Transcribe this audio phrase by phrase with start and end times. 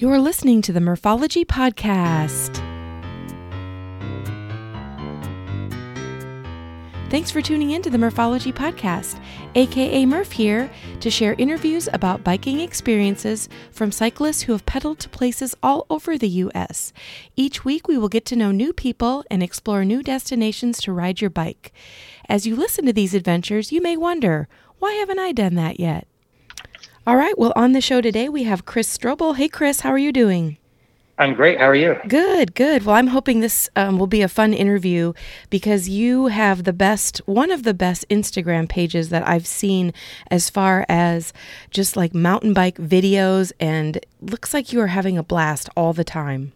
[0.00, 2.56] You're listening to the Morphology Podcast.
[7.10, 9.22] Thanks for tuning in to the Morphology Podcast,
[9.54, 15.10] aka Murph here, to share interviews about biking experiences from cyclists who have pedaled to
[15.10, 16.94] places all over the U.S.
[17.36, 21.20] Each week, we will get to know new people and explore new destinations to ride
[21.20, 21.74] your bike.
[22.26, 24.48] As you listen to these adventures, you may wonder,
[24.78, 26.08] why haven't I done that yet?
[27.06, 27.36] All right.
[27.38, 29.36] Well, on the show today, we have Chris Strobel.
[29.36, 30.58] Hey, Chris, how are you doing?
[31.18, 31.58] I'm great.
[31.58, 31.96] How are you?
[32.08, 32.84] Good, good.
[32.84, 35.12] Well, I'm hoping this um, will be a fun interview
[35.48, 39.92] because you have the best, one of the best Instagram pages that I've seen
[40.30, 41.32] as far as
[41.70, 46.04] just like mountain bike videos, and looks like you are having a blast all the
[46.04, 46.52] time.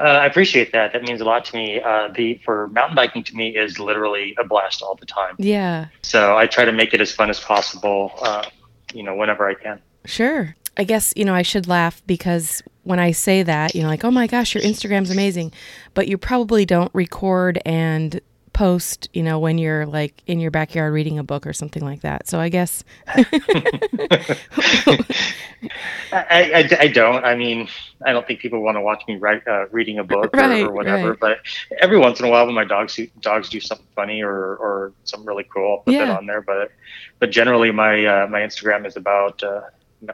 [0.00, 0.92] Uh, I appreciate that.
[0.92, 1.80] That means a lot to me.
[1.80, 5.34] Uh, the for mountain biking to me is literally a blast all the time.
[5.38, 5.86] Yeah.
[6.02, 8.12] So I try to make it as fun as possible.
[8.20, 8.44] Uh,
[8.94, 9.80] you know, whenever I can.
[10.04, 10.54] Sure.
[10.76, 14.04] I guess, you know, I should laugh because when I say that, you know, like,
[14.04, 15.52] oh my gosh, your Instagram's amazing,
[15.94, 18.20] but you probably don't record and
[18.54, 22.00] post, you know, when you're like in your backyard reading a book or something like
[22.00, 22.26] that.
[22.26, 22.82] So I guess.
[23.06, 23.18] I,
[26.12, 27.24] I, I, don't.
[27.24, 27.68] I mean,
[28.06, 30.68] I don't think people want to watch me write, uh, reading a book right, or,
[30.68, 31.10] or, whatever.
[31.10, 31.20] Right.
[31.20, 31.38] But
[31.80, 34.92] every once in a while, when my dogs do, dogs do something funny or, or
[35.04, 36.06] something really cool, I'll put Yeah.
[36.06, 36.40] that on there.
[36.40, 36.70] But
[37.18, 39.62] but generally, my uh, my Instagram is about uh,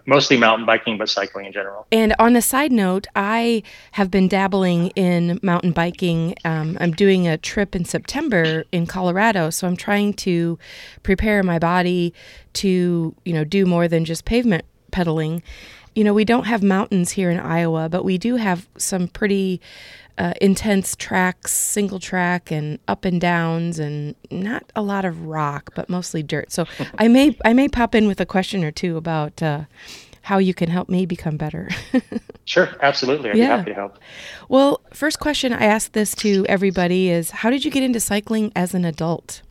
[0.06, 1.86] mostly mountain biking, but cycling in general.
[1.92, 6.34] And on a side note, I have been dabbling in mountain biking.
[6.44, 10.58] Um, I'm doing a trip in September in Colorado, so I'm trying to
[11.02, 12.14] prepare my body
[12.54, 15.42] to, you know, do more than just pavement pedaling.
[15.94, 19.60] You know, we don't have mountains here in Iowa, but we do have some pretty
[20.18, 25.70] uh, intense tracks, single track, and up and downs, and not a lot of rock,
[25.74, 26.50] but mostly dirt.
[26.52, 26.66] So
[26.98, 29.64] I may I may pop in with a question or two about uh,
[30.22, 31.68] how you can help me become better.
[32.46, 33.30] Sure, absolutely.
[33.30, 33.44] I'd Yeah.
[33.46, 33.98] be happy to help.
[34.48, 38.50] well, first question I ask this to everybody is how did you get into cycling
[38.56, 39.42] as an adult?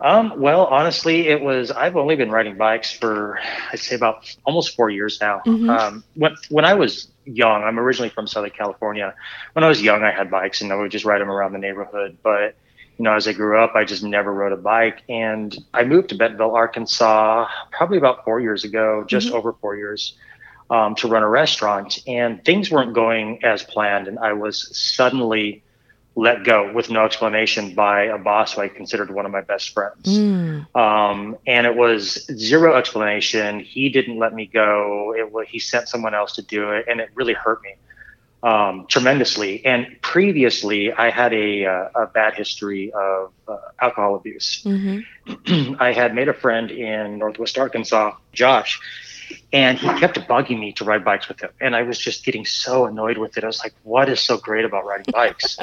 [0.00, 1.70] Um, well, honestly, it was.
[1.70, 3.40] I've only been riding bikes for
[3.72, 5.42] I'd say about almost four years now.
[5.44, 5.68] Mhm.
[5.76, 9.14] Um, when when I was young, I'm originally from Southern California.
[9.54, 11.58] When I was young, I had bikes and I would just ride them around the
[11.58, 12.16] neighborhood.
[12.22, 12.54] But
[12.96, 15.02] you know, as I grew up, I just never rode a bike.
[15.08, 20.16] And I moved to Bentonville, Arkansas, probably about four years ago, just over four years,
[20.70, 21.98] um, to run a restaurant.
[22.08, 25.62] And things weren't going as planned, and I was suddenly
[26.18, 29.72] let go with no explanation by a boss who I considered one of my best
[29.72, 30.06] friends.
[30.06, 33.60] Mm, Um, and it was zero explanation.
[33.60, 35.14] He didn't let me go.
[35.16, 37.74] It he sent someone else to do it, and it really hurt me
[38.42, 39.64] um, tremendously.
[39.64, 44.62] And previously, I had a, uh, a bad history of uh, alcohol abuse.
[44.64, 45.00] hmm
[45.78, 48.80] I had made a friend in Northwest Arkansas, Josh,
[49.52, 51.50] and he kept bugging me to ride bikes with him.
[51.60, 53.44] And I was just getting so annoyed with it.
[53.44, 55.58] I was like, what is so great about riding bikes?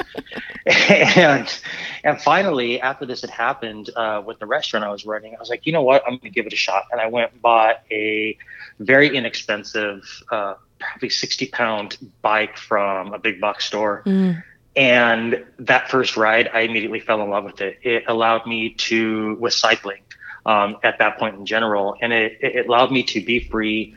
[0.66, 1.60] and
[2.04, 5.48] and finally, after this had happened uh, with the restaurant I was running, I was
[5.48, 6.02] like, you know what?
[6.04, 6.84] I'm going to give it a shot.
[6.90, 8.36] And I went and bought a
[8.78, 14.02] very inexpensive, uh, probably 60 pound bike from a big box store.
[14.04, 14.42] Mm,
[14.76, 17.78] And that first ride, I immediately fell in love with it.
[17.82, 20.02] It allowed me to, with cycling
[20.46, 23.94] um, at that point in general, and it, it allowed me to be free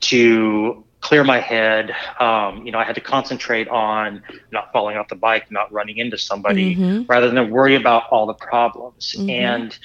[0.00, 1.94] to clear my head.
[2.18, 5.98] Um, you know, I had to concentrate on not falling off the bike, not running
[5.98, 7.08] into somebody, Mhm.
[7.08, 9.14] rather than worry about all the problems.
[9.18, 9.30] Mhm.
[9.30, 9.78] And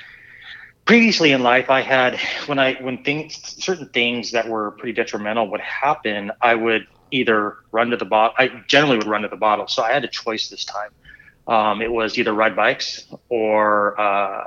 [0.86, 5.50] previously in life, I had when I when things certain things that were pretty detrimental
[5.52, 8.36] would happen, I would either run to the bottle.
[8.38, 9.68] I generally would run to the bottle.
[9.68, 10.90] So I had a choice this time.
[11.48, 14.46] Um, it was either ride bikes or uh,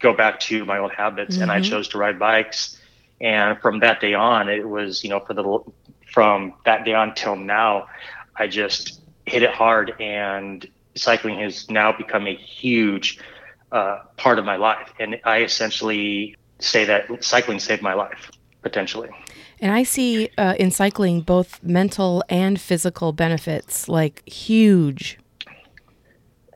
[0.00, 1.64] go back to my old habits, and I Mhm.
[1.64, 2.78] chose to ride bikes.
[3.20, 5.44] And from that day on, it was you know for the
[6.12, 7.86] from that day on till now,
[8.36, 10.66] I just hit it hard, and
[10.96, 13.18] cycling has now become a huge
[13.72, 14.92] uh, part of my life.
[14.98, 18.30] And I essentially say that cycling saved my life
[18.62, 19.10] potentially.
[19.60, 25.19] And I see uh, in cycling both mental and physical benefits, like huge.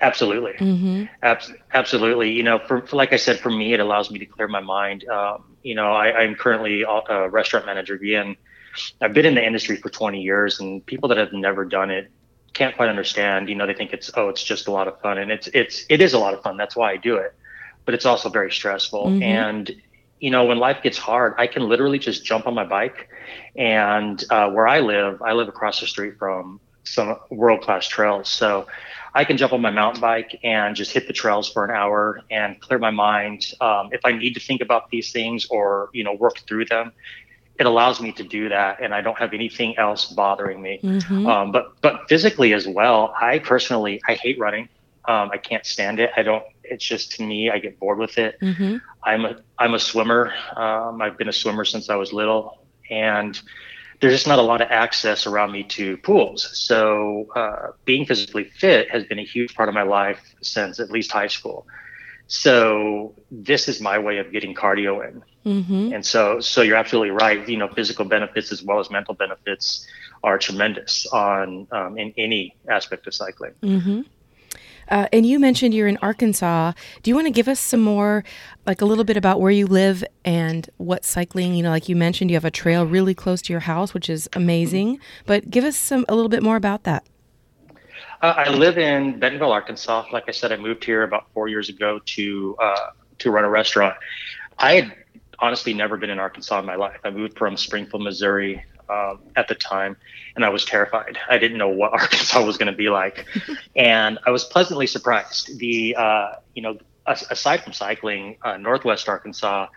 [0.01, 0.53] Absolutely.
[0.59, 2.33] hmm Abs- absolutely.
[2.33, 4.61] You know, for, for like I said, for me, it allows me to clear my
[4.61, 5.05] mind.
[5.09, 8.37] Um, you know, I, I'm currently a restaurant manager again.
[9.01, 12.11] I've been in the industry for 20 years, and people that have never done it
[12.55, 13.49] can't quite understand.
[13.49, 15.85] You know, they think it's oh, it's just a lot of fun, and it's it's
[15.89, 16.57] it is a lot of fun.
[16.57, 17.33] That's why I do it,
[17.85, 19.17] but it's also very stressful.
[19.19, 19.23] Mhm.
[19.23, 19.71] And
[20.21, 23.09] you know, when life gets hard, I can literally just jump on my bike,
[23.57, 28.29] and uh, where I live, I live across the street from some world class trails,
[28.29, 28.67] so.
[29.15, 32.21] I can jump on my mountain bike and just hit the trails for an hour
[32.31, 33.47] and clear my mind.
[33.61, 36.93] Um, if I need to think about these things or you know work through them,
[37.59, 40.81] it allows me to do that, and I don't have anything else bothering me.
[40.83, 41.27] Mm-hmm.
[41.27, 44.69] Um, but but physically as well, I personally I hate running.
[45.07, 46.11] Um, I can't stand it.
[46.17, 46.45] I don't.
[46.65, 48.41] It's just to me, I get bored with it.
[48.41, 48.79] Mm-hmm.
[49.05, 50.33] I'm a I'm a swimmer.
[50.57, 52.59] Um, I've been a swimmer since I was little,
[52.91, 53.41] and
[54.05, 56.51] there's just not a lot of access around me to pools.
[56.59, 60.91] So uh, being physically fit has been a huge part of my life since at
[60.91, 61.67] least high school.
[62.27, 65.23] So this is my way of getting cardio in.
[65.47, 65.95] Mm-hmm.
[65.95, 67.49] And so, so you're absolutely right.
[67.49, 69.87] You know, physical benefits as well as mental benefits
[70.23, 73.53] are tremendous on um, in any aspect of cycling.
[73.63, 74.03] Mm-hmm.
[74.91, 76.73] Uh, and you mentioned you're in Arkansas.
[77.03, 78.25] Do you want to give us some more,
[78.67, 81.55] like a little bit about where you live and what cycling?
[81.55, 84.11] You know, like you mentioned, you have a trail really close to your house, which
[84.11, 84.99] is amazing.
[85.27, 87.07] But give us some a little bit more about that.
[88.23, 90.07] Uh, I live in Bentonville, Arkansas.
[90.13, 93.51] Like I said, I moved here about four years ago to uh, to run a
[93.51, 93.95] restaurant.
[94.59, 94.95] I had
[95.41, 97.01] honestly never been in Arkansas in my life.
[97.05, 99.97] I moved from Springfield, Missouri um, at the time,
[100.37, 101.19] and I was terrified.
[101.29, 103.27] I didn't know what Arkansas was going to be like,
[103.77, 105.59] and I was pleasantly surprised.
[105.59, 109.69] The uh, you know aside from cycling, uh, Northwest Arkansas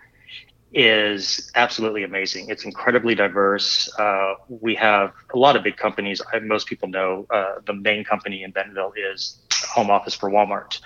[0.72, 2.50] is absolutely amazing.
[2.50, 3.90] It's incredibly diverse.
[3.98, 6.20] Uh, we have a lot of big companies.
[6.32, 10.80] I, most people know uh, the main company in Bentonville is home office for Walmart.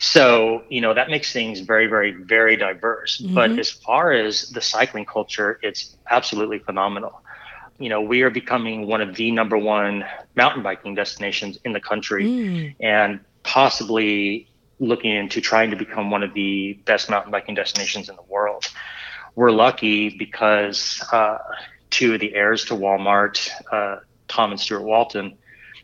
[0.00, 3.20] So, you know, that makes things very, very, very diverse.
[3.20, 3.34] Mm-hmm.
[3.34, 7.22] But as far as the cycling culture, it's absolutely phenomenal.
[7.78, 10.04] You know, we are becoming one of the number one
[10.36, 12.74] mountain biking destinations in the country mm.
[12.80, 14.48] and possibly
[14.78, 18.68] looking into trying to become one of the best mountain biking destinations in the world
[19.34, 21.38] we're lucky because uh,
[21.90, 25.38] two of the heirs to Walmart, uh, Tom and Stuart Walton,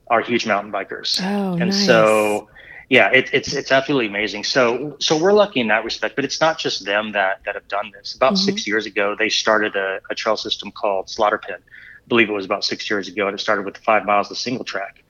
[0.08, 1.20] are huge mountain bikers.
[1.22, 1.86] Oh, and nice.
[1.86, 2.48] so
[2.88, 4.44] yeah, it, it's it's absolutely amazing.
[4.44, 7.68] So so we're lucky in that respect, but it's not just them that that have
[7.68, 8.14] done this.
[8.14, 8.44] About mm-hmm.
[8.44, 11.58] six years ago, they started a, a trail system called Slaughter Pen.
[11.58, 14.38] I believe it was about six years ago, and it started with five miles of
[14.38, 15.04] single track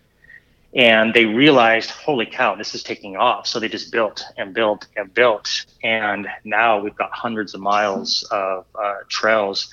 [0.75, 3.47] and they realized, holy cow, this is taking off.
[3.47, 8.23] So they just built and built and built, and now we've got hundreds of miles
[8.31, 9.73] of uh, trails,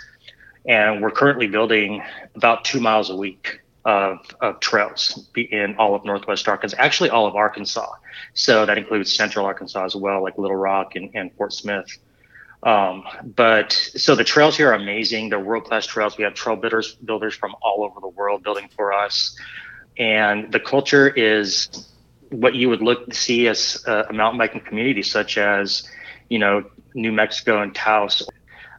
[0.66, 2.02] and we're currently building
[2.36, 7.28] about two miles a week of, of trails in all of Northwest Arkansas, actually all
[7.28, 7.90] of Arkansas.
[8.34, 11.88] So that includes Central Arkansas as well, like Little Rock and, and Fort Smith.
[12.64, 15.30] Um, but so the trails here are amazing.
[15.30, 16.18] They're world class trails.
[16.18, 19.38] We have trail builders builders from all over the world building for us
[19.98, 21.88] and the culture is
[22.30, 25.88] what you would look to see as a, mountain biking community, such as,
[26.30, 28.28] you know, New Mexico and Taos,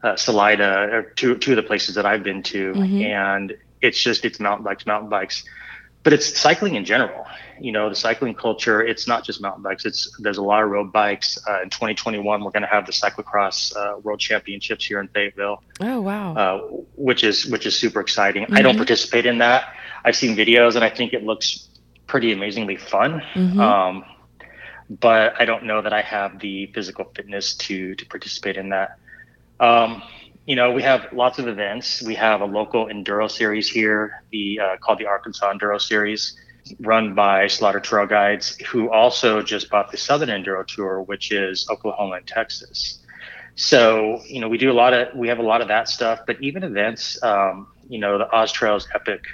[0.02, 3.02] uh, Salida, are two two of the places that I've been to, mm-hmm.
[3.02, 3.56] and
[3.86, 5.44] it's just it's mountain bikes, mountain bikes,
[6.02, 7.26] but it's cycling in general.
[7.60, 8.82] You know, the cycling culture.
[8.82, 9.84] It's not just mountain bikes.
[9.86, 11.38] It's there's a lot of road bikes.
[11.48, 15.62] Uh, in 2021, we're going to have the cyclocross uh, world championships here in Fayetteville.
[15.80, 16.34] Oh wow!
[16.34, 16.58] Uh,
[16.96, 18.44] which is which is super exciting.
[18.44, 18.54] Mm-hmm.
[18.54, 18.78] I don't mm-hmm.
[18.80, 19.74] participate in that.
[20.04, 21.68] I've seen videos and I think it looks
[22.06, 23.22] pretty amazingly fun.
[23.34, 23.60] Mm-hmm.
[23.60, 24.04] Um,
[24.88, 28.98] but I don't know that I have the physical fitness to to participate in that.
[29.58, 30.02] Um,
[30.46, 32.02] you know, we have lots of events.
[32.02, 36.36] We have a local enduro series here, the uh, called the Arkansas Enduro Series,
[36.80, 41.68] run by Slaughter Trail Guides, who also just bought the Southern Enduro Tour, which is
[41.68, 43.00] Oklahoma and Texas.
[43.56, 46.20] So, you know, we do a lot of we have a lot of that stuff,
[46.26, 49.24] but even events, um, you know, the Oz Trails Epic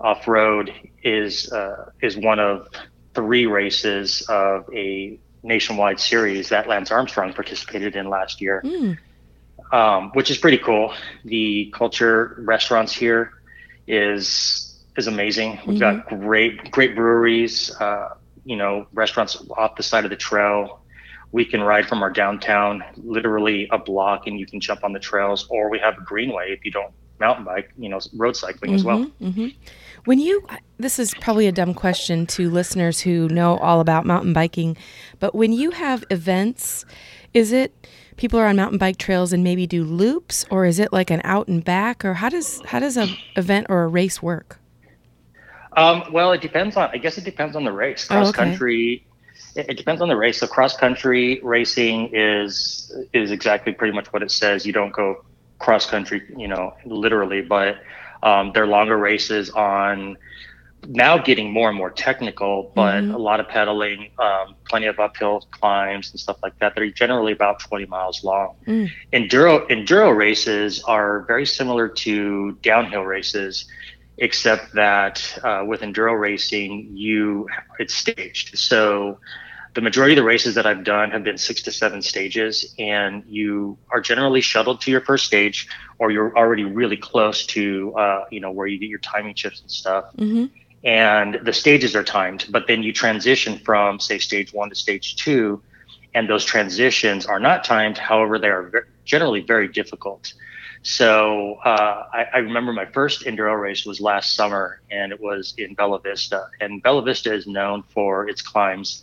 [0.00, 0.72] off road
[1.02, 2.68] is uh, is one of
[3.14, 8.96] three races of a nationwide series that Lance Armstrong participated in last year, mm.
[9.72, 10.94] Um, which is pretty cool.
[11.24, 13.32] The culture restaurants here
[13.86, 14.64] is
[14.96, 15.60] is amazing.
[15.66, 16.08] We've mm-hmm.
[16.10, 20.80] got great great breweries, uh, you know, restaurants off the side of the trail.
[21.30, 24.98] We can ride from our downtown, literally a block, and you can jump on the
[24.98, 25.46] trails.
[25.50, 28.76] Or we have a greenway if you don't mountain bike, you know, road cycling mm-hmm,
[28.76, 28.98] as well.
[28.98, 29.48] Mm-hmm, mm-hmm.
[30.04, 30.46] When you,
[30.78, 34.76] this is probably a dumb question to listeners who know all about mountain biking,
[35.18, 36.84] but when you have events,
[37.34, 37.86] is it
[38.18, 41.22] people are on mountain bike trails and maybe do loops, or is it like an
[41.24, 44.60] out and back, or how does how does a event or a race work?
[45.76, 46.90] Um, well, it depends on.
[46.92, 48.04] I guess it depends on the race.
[48.04, 48.36] Cross oh, okay.
[48.36, 49.06] country.
[49.54, 50.38] It, it depends on the race.
[50.38, 54.66] So cross country racing is is exactly pretty much what it says.
[54.66, 55.24] You don't go
[55.58, 57.78] cross country, you know, literally, but
[58.22, 60.16] um, they're longer races on
[60.86, 63.14] now getting more and more technical, but mm-hmm.
[63.14, 66.74] a lot of pedaling, um, plenty of uphill climbs and stuff like that.
[66.74, 68.56] They're generally about 20 miles long.
[68.66, 68.90] Mm.
[69.12, 73.66] Enduro enduro races are very similar to downhill races,
[74.18, 78.56] except that uh, with enduro racing, you it's staged.
[78.58, 79.18] So
[79.74, 83.22] the majority of the races that I've done have been six to seven stages, and
[83.26, 85.68] you are generally shuttled to your first stage,
[85.98, 89.60] or you're already really close to, uh, you know, where you get your timing chips
[89.60, 90.06] and stuff.
[90.16, 90.46] Mm-hmm.
[90.84, 95.16] And the stages are timed, but then you transition from, say, stage one to stage
[95.16, 95.60] two,
[96.14, 97.98] and those transitions are not timed.
[97.98, 100.32] However, they are generally very difficult.
[100.82, 105.54] So uh, I, I, remember my first enduro race was last summer, and it was
[105.58, 106.46] in Bella Vista.
[106.60, 109.02] And Bella Vista is known for its climbs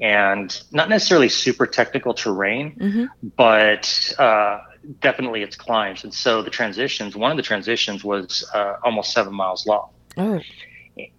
[0.00, 3.28] and not necessarily super technical terrain, mm-hmm.
[3.36, 4.60] but uh,
[5.00, 6.02] definitely its climbs.
[6.02, 9.90] And so the transitions, one of the transitions was uh, almost seven miles long.
[10.16, 10.40] Oh.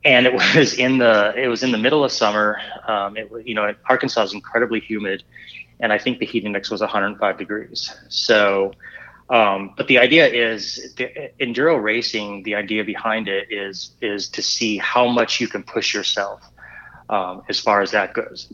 [0.03, 2.59] And it was in the it was in the middle of summer.
[2.87, 5.23] Um, it you know Arkansas is incredibly humid,
[5.79, 7.93] and I think the heat index was 105 degrees.
[8.09, 8.73] So,
[9.29, 12.43] um, but the idea is the, enduro racing.
[12.43, 16.41] The idea behind it is is to see how much you can push yourself
[17.09, 18.53] um, as far as that goes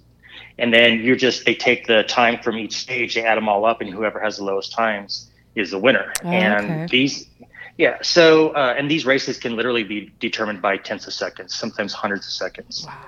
[0.60, 3.66] and then you just they take the time from each stage, they add them all
[3.66, 6.14] up, and whoever has the lowest times is the winner.
[6.24, 6.88] Oh, and okay.
[6.92, 7.28] these,
[7.80, 11.94] yeah, so uh, and these races can literally be determined by tenths of seconds, sometimes
[11.94, 12.84] hundreds of seconds.
[12.86, 13.06] Wow.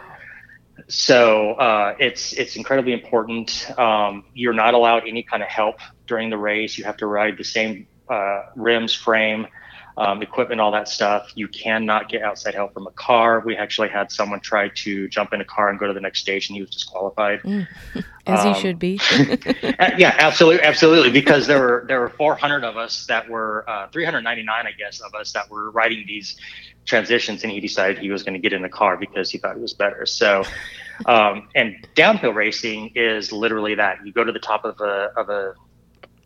[0.88, 3.70] So uh, it's it's incredibly important.
[3.78, 5.76] Um, you're not allowed any kind of help
[6.08, 6.78] during the race.
[6.78, 9.46] You have to ride the same uh, rims, frame,
[9.98, 11.32] um, equipment, all that stuff.
[11.36, 13.42] You cannot get outside help from a car.
[13.46, 16.20] We actually had someone try to jump in a car and go to the next
[16.20, 16.56] station.
[16.56, 17.42] He was disqualified.
[17.42, 17.68] Mm.
[18.26, 19.00] As um, he should be.
[19.98, 21.12] yeah, absolutely, absolutely.
[21.12, 25.14] Because there were there were 400 of us that were uh, 399, I guess, of
[25.16, 26.38] us that were riding these
[26.86, 29.56] transitions, and he decided he was going to get in the car because he thought
[29.56, 30.06] it was better.
[30.06, 30.44] So.
[31.08, 34.06] Um, and downhill racing is literally that.
[34.06, 35.56] You go to the top of a of a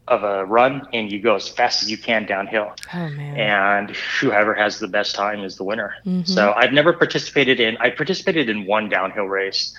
[0.07, 2.73] of a run and you go as fast as you can downhill.
[2.93, 3.39] Oh man.
[3.39, 5.95] And whoever has the best time is the winner.
[6.05, 6.23] Mm-hmm.
[6.23, 9.75] So I've never participated in I participated in one downhill race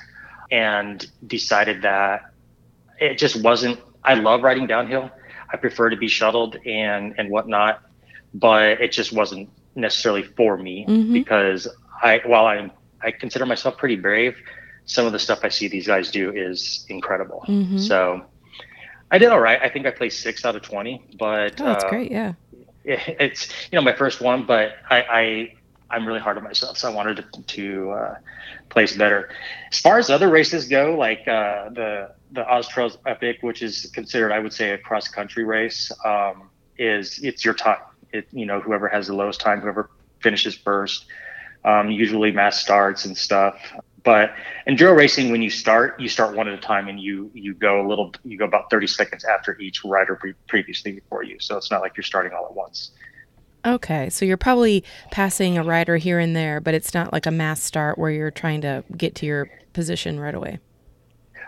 [0.51, 2.33] and decided that
[2.99, 5.11] it just wasn't I love riding downhill.
[5.53, 7.83] I prefer to be shuttled and and whatnot,
[8.35, 11.13] but it just wasn't necessarily for me mm-hmm.
[11.13, 11.69] because
[12.03, 14.37] I while I'm I consider myself pretty brave,
[14.87, 17.45] some of the stuff I see these guys do is incredible.
[17.47, 17.79] Mm-hmm.
[17.79, 18.27] So
[19.11, 19.61] I did all right.
[19.63, 22.11] I think I placed six out of twenty, but oh, that's uh, great.
[22.11, 22.35] Yeah,
[22.85, 25.55] it's you know my first one, but I, I
[25.91, 28.15] I'm really hard on myself, so I wanted to, to uh,
[28.69, 29.31] place better.
[29.71, 34.33] As far as other races go, like uh, the the Oztrails Epic, which is considered,
[34.33, 37.81] I would say, a cross country race, um, is it's your time.
[38.13, 41.07] It you know whoever has the lowest time, whoever finishes first.
[41.65, 43.57] Um, usually mass starts and stuff.
[44.07, 44.37] But
[44.69, 47.85] enduro racing, when you start, you start one at a time, and you you go
[47.85, 51.39] a little, you go about 30 seconds after each rider pre- previously before you.
[51.41, 52.93] So it's not like you're starting all at once.
[53.67, 57.33] Okay, so you're probably passing a rider here and there, but it's not like a
[57.33, 60.61] mass start where you're trying to get to your position right away.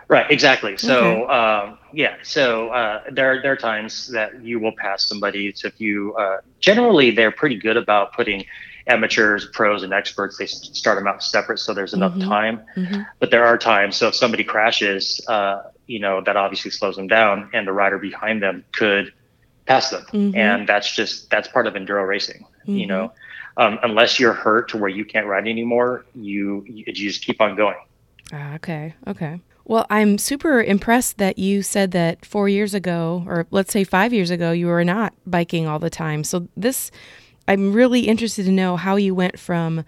[0.09, 0.75] Right, exactly.
[0.75, 1.33] So, Okay.
[1.33, 5.53] um, yeah, so uh, there there are times that you will pass somebody.
[5.55, 8.43] So if you uh, generally they're pretty good about putting
[8.89, 10.37] amateurs, pros, and experts.
[10.37, 12.27] They start them out separate, so there's enough Mhm.
[12.27, 12.61] time.
[12.75, 13.05] Mhm.
[13.19, 13.95] But there are times.
[13.95, 17.97] So if somebody crashes, uh, you know that obviously slows them down, and the rider
[17.97, 19.13] behind them could
[19.65, 20.35] pass them, Mhm.
[20.35, 22.45] and that's just that's part of enduro racing.
[22.65, 22.89] You Mhm.
[22.89, 23.13] know,
[23.57, 27.55] um, unless you're hurt to where you can't ride anymore, you you just keep on
[27.55, 27.77] going.
[28.33, 29.39] Ah, okay, okay.
[29.65, 34.11] Well, I'm super impressed that you said that four years ago, or let's say five
[34.13, 36.23] years ago, you were not biking all the time.
[36.23, 36.89] So this,
[37.49, 39.83] I'm really interested to know how you went from,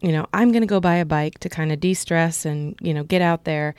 [0.00, 2.92] you know, I'm going to go buy a bike to kind of de-stress and you
[2.92, 3.74] know get out there,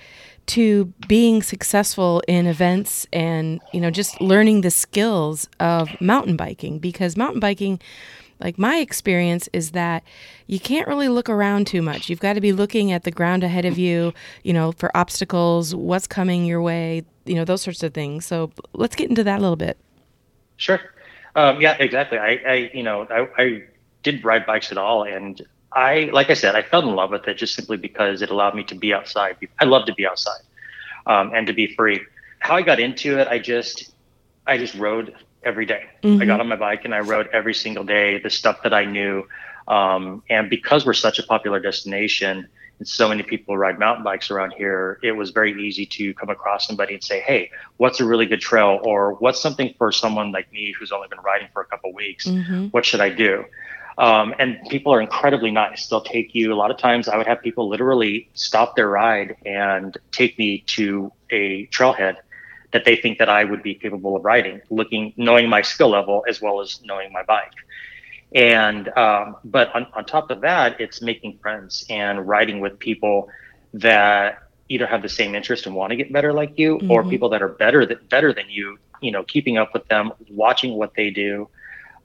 [0.48, 6.79] to being successful in events and you know just learning the skills of mountain biking
[6.79, 7.79] because mountain biking
[8.39, 10.03] like my experience is that
[10.48, 12.09] you can't really look around too much.
[12.09, 15.75] You've got to be looking at the ground ahead of you, you know, for obstacles,
[15.75, 18.25] what's coming your way, you know, those sorts of things.
[18.25, 19.77] So let's get into that a little bit.
[20.55, 20.79] Sure.
[21.36, 22.17] Um, yeah, exactly.
[22.17, 23.63] I, I you know, I, I
[24.03, 27.27] didn't ride bikes at all, and I, like I said, I fell in love with
[27.27, 29.38] it just simply because it allowed me to be outside.
[29.59, 30.41] I love to be outside
[31.05, 32.01] um, and to be free.
[32.39, 33.91] How I got into it, I just,
[34.48, 35.83] I just rode every day.
[36.21, 38.86] I got on my bike and I rode every single day the stuff that I
[38.86, 39.27] knew.
[39.67, 42.48] Um, and because we're such a popular destination
[42.79, 46.29] and so many people ride mountain bikes around here, it was very easy to come
[46.29, 48.79] across somebody and say, Hey, what's a really good trail?
[48.83, 52.25] Or what's something for someone like me who's only been riding for a couple weeks?
[52.25, 52.67] Mm-hmm.
[52.67, 53.43] What should I do?
[53.98, 55.88] Um, and people are incredibly nice.
[55.88, 56.53] They'll take you.
[56.53, 60.63] A lot of times, I would have people literally stop their ride and take me
[60.67, 62.15] to a trailhead
[62.71, 66.24] that they think that I would be capable of riding, looking, knowing my skill level
[66.29, 67.51] as well as knowing my bike.
[68.33, 73.29] And um, but on, on top of that, it's making friends and riding with people
[73.74, 76.91] that either have the same interest and want to get better like you, mm-hmm.
[76.91, 78.77] or people that are better that better than you.
[79.01, 81.50] You know, keeping up with them, watching what they do,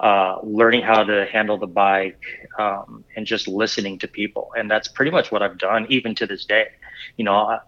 [0.01, 2.23] uh, learning how to handle the bike,
[2.59, 4.53] um, and just listening to people.
[4.57, 6.69] And that's pretty much what I've done, even to this day.
[7.17, 7.59] You know,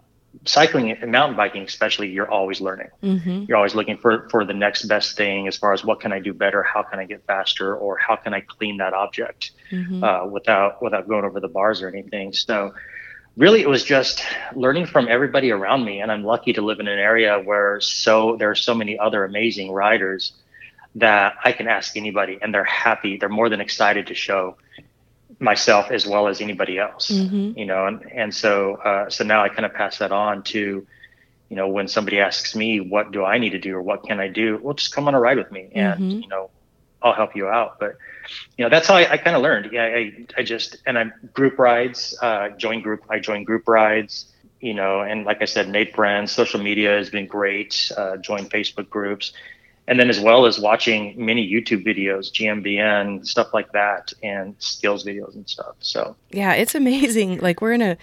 [0.45, 2.89] cycling and mountain biking especially you're always learning.
[3.03, 3.45] Mm-hmm.
[3.47, 6.19] you're always looking for for the next best thing as far as what can i
[6.19, 6.63] do better?
[6.63, 7.75] How can i get faster?
[7.75, 10.03] Or how can i clean that object mm-hmm.
[10.03, 12.33] uh, without without going over the bars or anything?
[12.33, 12.73] So
[13.35, 14.23] really it was just
[14.55, 16.01] learning from everybody around me.
[16.01, 19.25] And i'm lucky to live in an area where so there are so many other
[19.25, 20.33] amazing riders
[20.95, 23.17] that i can ask anybody and they're happy.
[23.17, 24.57] They're more than excited to show
[25.39, 27.57] myself as well as anybody else mm-hmm.
[27.57, 30.85] you know and, and so uh, so now i kind of pass that on to
[31.49, 34.19] you know when somebody asks me what do i need to do or what can
[34.19, 34.59] i do?
[34.61, 36.19] Well just come on a ride with me and mm-hmm.
[36.21, 36.49] you know
[37.01, 37.79] i'll help you out.
[37.79, 37.97] But
[38.57, 39.71] you know that's how i, I kind of learned.
[39.71, 44.33] Yeah I, I just and i'm group rides uh join group i join group rides
[44.59, 46.31] you know and like i said made friends.
[46.31, 49.33] Social media has been great uh, join facebook groups
[49.87, 55.05] and then as well as watching many YouTube videos, GMBN, stuff like that, and skills
[55.05, 55.75] videos and stuff.
[55.79, 57.39] So yeah, it's amazing.
[57.39, 57.97] Like we're in a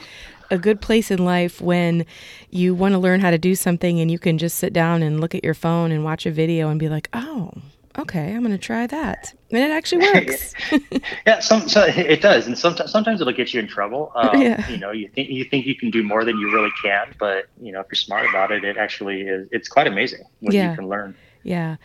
[0.50, 2.04] a good place in life when
[2.50, 5.20] you want to learn how to do something and you can just sit down and
[5.20, 7.50] look at your phone and watch a video and be like, oh,
[7.98, 9.32] okay, I'm going to try that.
[9.50, 10.54] And it actually works.
[11.26, 12.46] yeah, some, so it does.
[12.46, 14.12] And sometimes, sometimes it'll get you in trouble.
[14.24, 14.68] Um, yeah.
[14.68, 17.46] You know, you think, you think you can do more than you really can, but
[17.60, 20.70] you know, if you're smart about it, it actually is, it's quite amazing what yeah.
[20.70, 21.16] you can learn.
[21.44, 21.76] Yeah.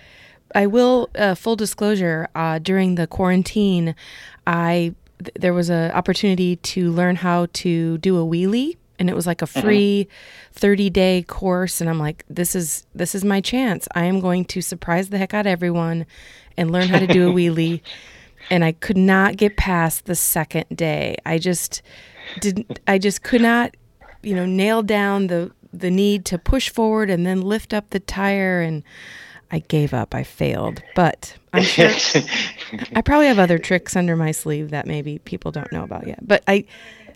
[0.56, 3.94] I will, uh, full disclosure, uh, during the quarantine,
[4.48, 9.16] I th- there was an opportunity to learn how to do a wheelie and it
[9.16, 9.62] was like a mm-hmm.
[9.62, 10.08] free
[10.54, 14.46] 30 day course and i'm like this is this is my chance i am going
[14.46, 16.06] to surprise the heck out of everyone
[16.58, 17.82] and learn how to do a wheelie
[18.50, 21.82] and i could not get past the second day i just
[22.40, 23.76] didn't i just could not
[24.22, 28.00] you know nail down the the need to push forward and then lift up the
[28.00, 28.84] tire and
[29.52, 30.14] I gave up.
[30.14, 31.90] I failed, but I'm sure
[32.96, 36.26] I probably have other tricks under my sleeve that maybe people don't know about yet.
[36.28, 36.66] But I,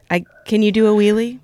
[0.09, 1.39] I can you do a wheelie?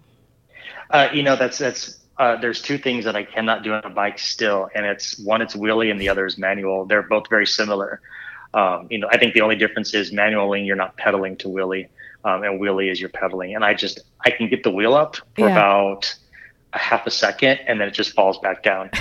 [0.89, 3.89] Uh, you know, that's that's uh, there's two things that I cannot do on a
[3.89, 6.85] bike still, and it's one it's wheelie and the other is manual.
[6.85, 8.01] They're both very similar.
[8.53, 11.87] Um, you know, I think the only difference is manually you're not pedaling to wheelie,
[12.23, 13.55] um, and wheelie is you're pedaling.
[13.55, 15.51] And I just I can get the wheel up for yeah.
[15.51, 16.15] about
[16.73, 18.91] a half a second and then it just falls back down.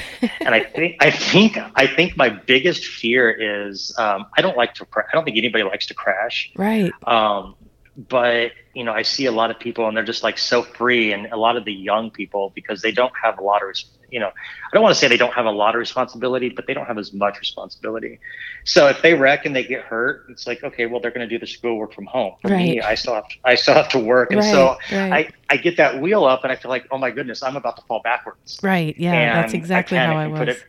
[0.41, 4.75] and I think I think I think my biggest fear is um, I don't like
[4.75, 6.51] to I don't think anybody likes to crash.
[6.57, 6.93] Right.
[7.07, 7.55] Um,
[7.99, 11.13] but you know, I see a lot of people and they're just like so free,
[11.13, 13.69] and a lot of the young people because they don't have a lot of
[14.11, 16.67] you know, I don't want to say they don't have a lot of responsibility, but
[16.67, 18.21] they don't have as much responsibility.
[18.65, 21.35] So if they wreck and they get hurt, it's like, okay, well, they're going to
[21.35, 22.35] do the schoolwork from home.
[22.41, 22.59] For right.
[22.59, 25.35] me, I still have to, I still have to work, and right, so right.
[25.51, 27.77] I I get that wheel up, and I feel like, oh my goodness, I'm about
[27.77, 28.59] to fall backwards.
[28.63, 28.97] Right.
[28.99, 30.49] Yeah, and that's exactly I how I was.
[30.49, 30.65] It,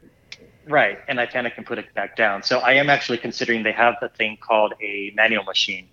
[0.67, 2.43] right, and I panic and put it back down.
[2.43, 5.87] So I am actually considering they have the thing called a manual machine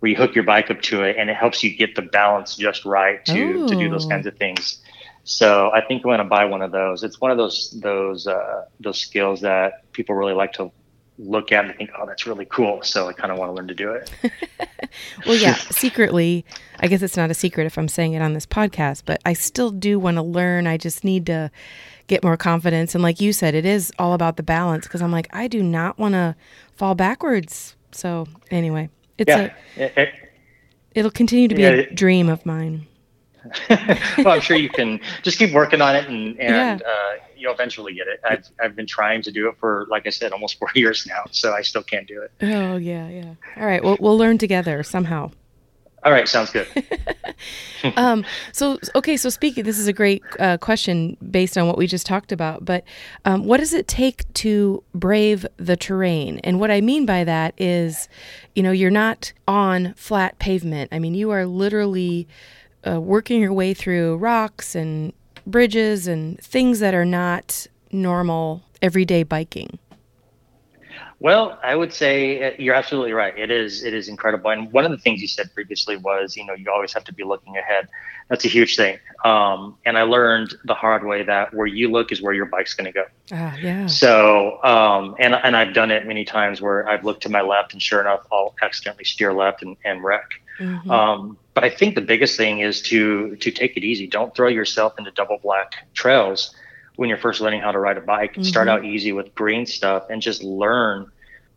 [0.00, 2.56] where you hook your bike up to it and it helps you get the balance
[2.56, 4.80] just right to, to do those kinds of things.
[5.24, 7.04] So I think I'm going to buy one of those.
[7.04, 10.72] It's one of those those uh, those skills that people really like to
[11.18, 12.82] look at and think, oh, that's really cool.
[12.82, 14.10] So I kind of want to learn to do it.
[15.26, 16.44] well, yeah, secretly,
[16.78, 19.34] I guess it's not a secret if I'm saying it on this podcast, but I
[19.34, 20.66] still do want to learn.
[20.66, 21.50] I just need to
[22.06, 22.94] get more confidence.
[22.94, 25.62] And like you said, it is all about the balance because I'm like, I do
[25.62, 26.34] not want to
[26.74, 27.76] fall backwards.
[27.92, 28.88] So anyway,
[29.20, 30.14] it's yeah, a, it, it,
[30.94, 32.86] it'll continue to be yeah, a dream of mine.
[34.18, 36.86] well, I'm sure you can just keep working on it and, and yeah.
[36.86, 38.20] uh, you'll eventually get it.
[38.24, 41.24] I've, I've been trying to do it for, like I said, almost four years now,
[41.30, 42.32] so I still can't do it.
[42.42, 43.34] Oh, yeah, yeah.
[43.56, 43.82] All right.
[43.82, 45.30] Well, we'll learn together somehow.
[46.02, 46.66] All right, sounds good.
[47.96, 51.86] um, so, okay, so speaking, this is a great uh, question based on what we
[51.86, 52.64] just talked about.
[52.64, 52.84] But
[53.24, 56.40] um, what does it take to brave the terrain?
[56.42, 58.08] And what I mean by that is,
[58.54, 60.88] you know, you're not on flat pavement.
[60.92, 62.26] I mean, you are literally
[62.86, 65.12] uh, working your way through rocks and
[65.46, 69.78] bridges and things that are not normal everyday biking?
[71.20, 73.38] Well, I would say uh, you're absolutely right.
[73.38, 74.50] It is it is incredible.
[74.50, 77.14] And one of the things you said previously was, you know, you always have to
[77.14, 77.88] be looking ahead.
[78.30, 78.98] That's a huge thing.
[79.22, 82.72] Um, and I learned the hard way that where you look is where your bike's
[82.72, 83.04] going to go.
[83.32, 83.86] Ah, yeah.
[83.86, 87.74] So, um, and and I've done it many times where I've looked to my left,
[87.74, 90.30] and sure enough, I'll accidentally steer left and, and wreck.
[90.58, 90.90] Mm-hmm.
[90.90, 94.06] Um, but I think the biggest thing is to to take it easy.
[94.06, 96.54] Don't throw yourself into double black trails
[97.00, 98.32] when you're first learning how to ride a bike.
[98.32, 98.42] Mm-hmm.
[98.42, 101.10] Start out easy with green stuff and just learn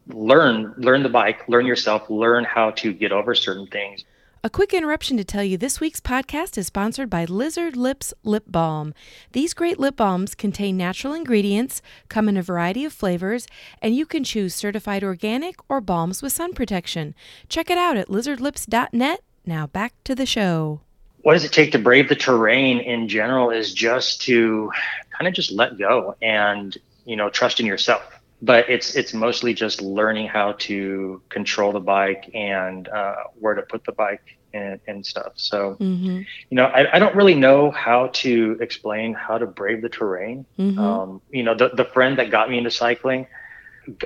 [0.08, 4.06] learn learn the bike, learn yourself, learn how to get over certain things.
[4.45, 8.45] A quick interruption to tell you this week's podcast is sponsored by Lizard Lips Lip
[8.47, 8.93] Balm.
[9.34, 13.45] These great lip balms contain natural ingredients, come in a variety of flavors,
[13.82, 17.15] and you can choose certified organic or balms with sun protection.
[17.49, 19.19] Check it out at lizardlips.net.
[19.45, 20.79] Now back to the show.
[21.23, 24.73] What does it take to brave the terrain in general is just to
[25.17, 28.04] kind of just let go and, you know, trust in yourself
[28.43, 33.62] but it's it's mostly just learning how to control the bike and uh, where to
[33.62, 35.34] put the bike and, and stuff.
[35.36, 36.17] So, mm-hmm.
[36.17, 40.45] you know, I, I, don't really know how to explain how to brave the terrain.
[40.60, 40.80] Mm-hmm.
[40.80, 43.28] Um, you know, the the friend that got me into cycling,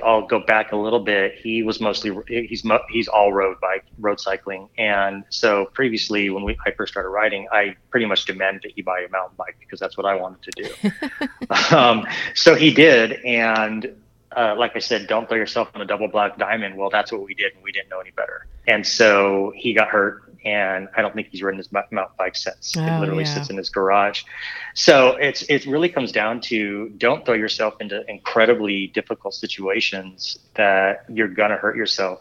[0.04, 1.36] I'll go back a little bit.
[1.36, 6.58] He was mostly he's he's all road bike road cycling, and so previously when we
[6.66, 9.78] I first started riding, I pretty much demanded that he buy a mountain bike because
[9.78, 11.76] that's what I wanted to do.
[11.76, 13.94] um, so he did, and
[14.36, 16.76] uh, like I said, don't throw yourself on a double black diamond.
[16.76, 18.46] Well, that's what we did, and we didn't know any better.
[18.66, 22.76] And so he got hurt, and I don't think he's ridden his mountain bike since.
[22.76, 23.34] Oh, it literally yeah.
[23.34, 24.22] sits in his garage.
[24.74, 31.04] So it's it really comes down to don't throw yourself into incredibly difficult situations that
[31.08, 32.20] you're gonna hurt yourself,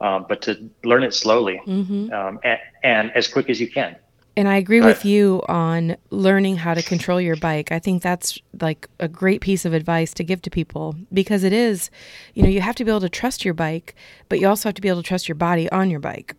[0.00, 2.12] um, but to learn it slowly mm-hmm.
[2.12, 3.96] um, and, and as quick as you can.
[4.38, 7.72] And I agree with you on learning how to control your bike.
[7.72, 11.52] I think that's like a great piece of advice to give to people because it
[11.52, 11.90] is,
[12.34, 13.96] you know, you have to be able to trust your bike,
[14.28, 16.36] but you also have to be able to trust your body on your bike.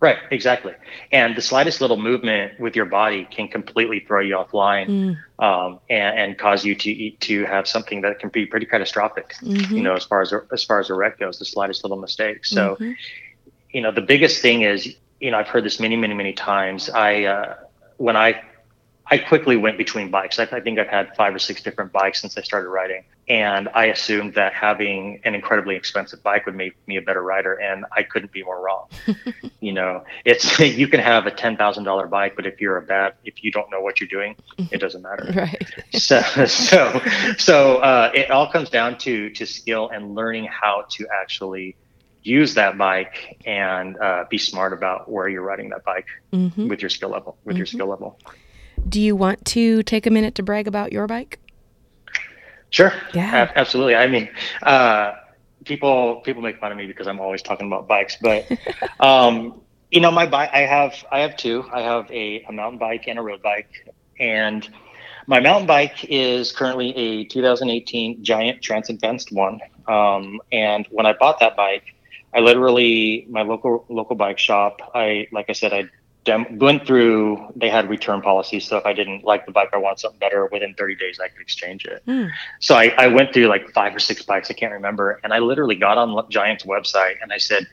[0.00, 0.72] Right, exactly.
[1.12, 5.44] And the slightest little movement with your body can completely throw you offline mm.
[5.44, 9.34] um, and, and, cause you to to have something that can be pretty catastrophic.
[9.42, 9.76] Mm-hmm.
[9.76, 12.46] You know, as far as as far as a wreck goes, the slightest little mistake.
[12.46, 12.92] So, mm-hmm.
[13.72, 16.88] you know, the biggest thing is you know, I've heard this many, many, many times.
[16.90, 17.56] I uh,
[17.98, 18.42] when I
[19.10, 20.38] I quickly went between bikes.
[20.38, 23.68] I, I, think I've had five or six different bikes since I started riding, and
[23.74, 27.84] I assumed that having an incredibly expensive bike would make me a better rider, and
[27.90, 28.88] I couldn't be more wrong.
[29.60, 32.82] you know, it's you can have a ten thousand dollar bike, but if you're a
[32.82, 34.36] bad, if you don't know what you're doing,
[34.70, 35.32] it doesn't matter.
[35.34, 35.66] Right.
[35.92, 37.00] so, so,
[37.36, 41.74] so uh, it all comes down to to skill and learning how to actually
[42.22, 46.68] use that bike and uh, be smart about where you're riding that bike mm-hmm.
[46.68, 47.58] with your skill level with mm-hmm.
[47.58, 48.18] your skill level
[48.88, 51.38] do you want to take a minute to brag about your bike?
[52.70, 52.92] Sure.
[53.14, 53.50] Yeah.
[53.54, 53.96] Absolutely.
[53.96, 54.28] I mean
[54.62, 55.14] uh,
[55.64, 58.50] people people make fun of me because i'm always talking about bikes but
[59.00, 61.64] um, you know my bike i have i have two.
[61.72, 63.70] I have a, a mountain bike and a road bike
[64.18, 64.68] and
[65.26, 69.60] my mountain bike is currently a 2018 giant Trance Advanced one.
[69.86, 71.84] Um, and when i bought that bike
[72.32, 74.80] I literally my local local bike shop.
[74.94, 75.90] I like I said I
[76.30, 77.52] dem- went through.
[77.56, 80.46] They had return policies, so if I didn't like the bike, I want something better.
[80.46, 82.02] Within 30 days, I could exchange it.
[82.06, 82.30] Mm.
[82.60, 84.50] So I, I went through like five or six bikes.
[84.50, 87.66] I can't remember, and I literally got on Giant's website and I said,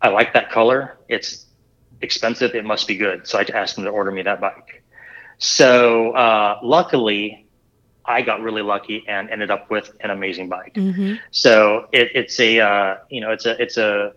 [0.00, 0.96] I like that color.
[1.08, 1.46] It's
[2.02, 2.54] expensive.
[2.54, 3.26] It must be good.
[3.26, 4.82] So I asked them to order me that bike.
[5.38, 7.46] So uh, luckily,
[8.04, 10.74] I got really lucky and ended up with an amazing bike.
[10.74, 11.14] Mm-hmm.
[11.30, 14.14] So it, it's a uh, you know it's a it's a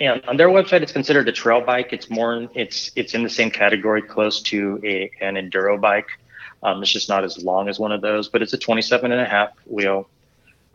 [0.00, 1.92] know, on their website it's considered a trail bike.
[1.92, 6.08] It's more it's it's in the same category, close to a an enduro bike.
[6.62, 9.20] Um, it's just not as long as one of those, but it's a 27 and
[9.20, 10.08] a half wheel,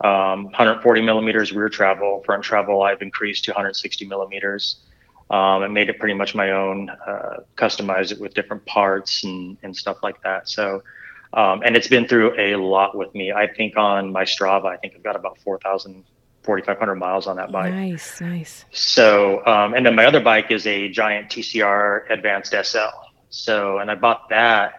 [0.02, 2.22] um, 140 millimeters rear travel.
[2.26, 4.76] Front travel I've increased to 160 millimeters.
[5.30, 9.58] Um, and made it pretty much my own, uh, customized it with different parts and,
[9.62, 10.48] and stuff like that.
[10.48, 10.82] So
[11.32, 13.32] um, and it's been through a lot with me.
[13.32, 16.04] I think on my Strava, I think I've got about 4,000,
[16.42, 17.72] 4,500 miles on that bike.
[17.72, 18.64] Nice, nice.
[18.70, 22.96] So, um, and then my other bike is a giant TCR Advanced SL.
[23.30, 24.74] So, and I bought that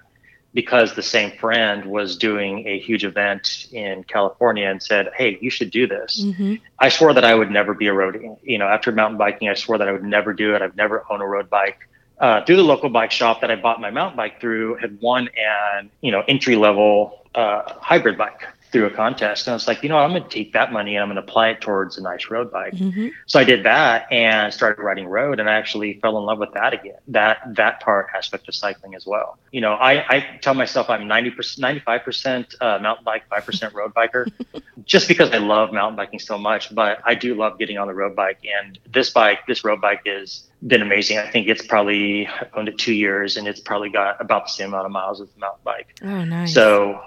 [0.53, 5.51] because the same friend was doing a huge event in California and said, Hey, you
[5.51, 6.23] should do this.
[6.23, 6.55] Mm-hmm.
[6.79, 8.35] I swore that I would never be a roadie.
[8.41, 10.61] You know, after mountain biking, I swore that I would never do it.
[10.63, 11.87] I've never owned a road bike
[12.19, 15.29] uh, through the local bike shop that I bought my mountain bike through had won
[15.37, 18.41] an you know entry level uh, hybrid bike
[18.71, 19.47] through a contest.
[19.47, 21.15] And I was like, you know, I'm going to take that money and I'm going
[21.15, 22.73] to apply it towards a nice road bike.
[22.73, 23.09] Mm-hmm.
[23.25, 26.53] So I did that and started riding road and I actually fell in love with
[26.53, 29.39] that again, that, that part aspect of cycling as well.
[29.51, 34.31] You know, I, I tell myself I'm 90%, 95% uh, mountain bike, 5% road biker,
[34.85, 37.93] just because I love mountain biking so much, but I do love getting on the
[37.93, 38.39] road bike.
[38.45, 41.17] And this bike, this road bike is been amazing.
[41.17, 44.51] I think it's probably I've owned it two years and it's probably got about the
[44.51, 45.95] same amount of miles as the mountain bike.
[46.03, 46.53] Oh, nice.
[46.53, 47.01] So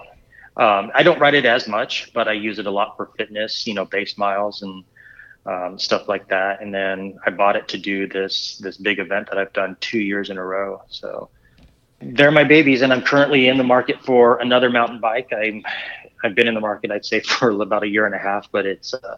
[0.57, 3.65] um, I don't ride it as much, but I use it a lot for fitness,
[3.65, 4.83] you know, base miles and
[5.45, 6.61] um, stuff like that.
[6.61, 9.99] And then I bought it to do this this big event that I've done two
[9.99, 10.81] years in a row.
[10.89, 11.29] So
[12.01, 15.31] they're my babies, and I'm currently in the market for another mountain bike.
[15.33, 15.63] I'm
[16.23, 18.65] I've been in the market, I'd say, for about a year and a half, but
[18.65, 19.17] it's uh,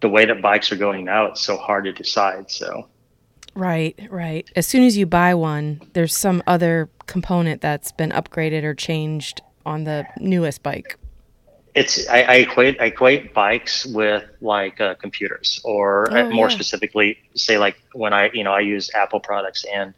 [0.00, 1.26] the way that bikes are going now.
[1.26, 2.50] It's so hard to decide.
[2.50, 2.88] So
[3.54, 4.50] Right, right.
[4.56, 9.42] As soon as you buy one, there's some other component that's been upgraded or changed
[9.64, 10.96] on the newest bike.
[11.74, 16.48] It's I, I equate I equate bikes with like uh, computers, or uh, Oh, more
[16.48, 16.54] yeah.
[16.54, 19.94] specifically, say like when I you know I use Apple products and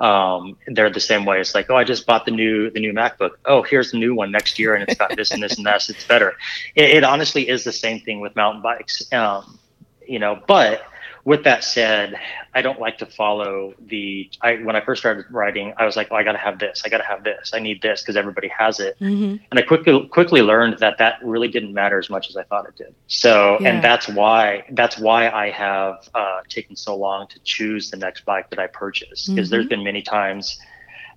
[0.00, 1.38] um, they're the same way.
[1.40, 3.32] It's like, oh, I just bought the new the new MacBook.
[3.44, 5.82] Oh, here's the new one next year, and it's got this and this and that.
[5.82, 6.36] so It's better.
[6.74, 9.12] It, it honestly is the same thing with mountain bikes.
[9.12, 9.58] Um,
[10.06, 10.84] you know, but
[11.24, 12.18] with that said,
[12.54, 14.30] I don't like to follow the.
[14.42, 16.82] I when I first started writing, I was like, oh, I got to have this.
[16.84, 17.52] I got to have this.
[17.54, 18.96] I need this because everybody has it.
[18.98, 22.44] hmm And I quickly quickly learned that that really didn't matter as much as I
[22.44, 22.94] thought it did.
[23.06, 23.68] So, Yeah.
[23.70, 28.24] and that's why that's why I have uh, taken so long to choose the next
[28.24, 29.28] bike that I purchase.
[29.28, 30.58] Because there's been many times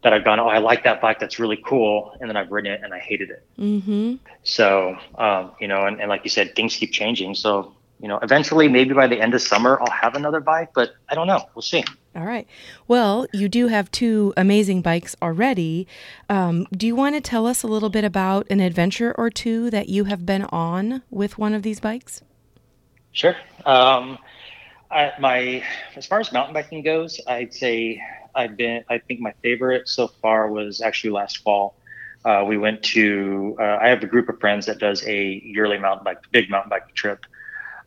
[0.03, 1.19] that I've gone, oh, I like that bike.
[1.19, 3.43] That's really cool, and then I've ridden it and I hated it.
[3.55, 7.35] hmm So, um, you know, and, and like you said, things keep changing.
[7.35, 10.93] So, you know, eventually, maybe by the end of summer, I'll have another bike, but
[11.07, 11.41] I don't know.
[11.55, 11.85] We'll see.
[12.13, 12.45] All right.
[12.85, 15.87] Well, you do have two amazing bikes already.
[16.27, 19.69] Um, do you want to tell us a little bit about an adventure or two
[19.69, 22.21] that you have been on with one of these bikes?
[23.13, 23.37] Sure.
[23.65, 24.17] Um,
[24.91, 25.63] I, my
[25.95, 28.01] as far as mountain biking goes, I'd say
[28.35, 28.83] I've been.
[28.89, 31.77] I think my favorite so far was actually last fall.
[32.25, 33.55] Uh, we went to.
[33.57, 36.69] Uh, I have a group of friends that does a yearly mountain bike, big mountain
[36.69, 37.25] bike trip,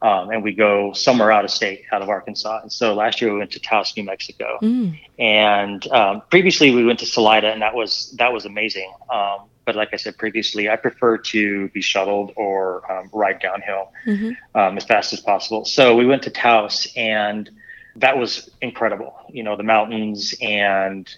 [0.03, 2.61] um, and we go somewhere out of state, out of Arkansas.
[2.63, 4.99] And so last year we went to Taos, New Mexico, Mm.
[5.19, 8.93] and um, previously we went to Salida, and that was that was amazing.
[9.13, 13.91] Um, but like I said previously, I prefer to be shuttled or um, ride downhill
[14.05, 15.65] hmm um, as fast as possible.
[15.65, 17.51] So we went to Taos, and
[17.97, 19.15] that was incredible.
[19.31, 21.09] You know, the mountains and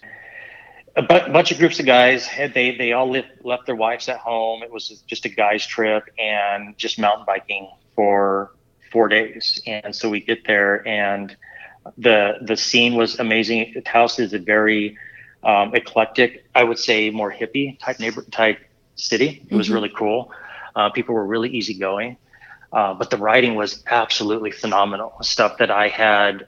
[0.97, 2.27] a bunch of groups of guys.
[2.27, 4.63] had- They they all left, left their wives at home.
[4.63, 8.53] It was just a guys' trip and just mountain biking for
[8.93, 9.61] four days.
[9.67, 11.37] And so we get there, and
[11.97, 13.75] the the scene was amazing.
[13.85, 14.97] Taos is a very
[15.43, 18.59] um, eclectic, I would say, more hippie type neighbor type
[18.97, 19.43] city.
[19.49, 19.75] It was Mhm.
[19.75, 20.33] really cool.
[20.75, 22.17] Uh, people were really easygoing.
[22.73, 25.15] Uh, but the writing was absolutely phenomenal.
[25.23, 26.47] Stuff that I had,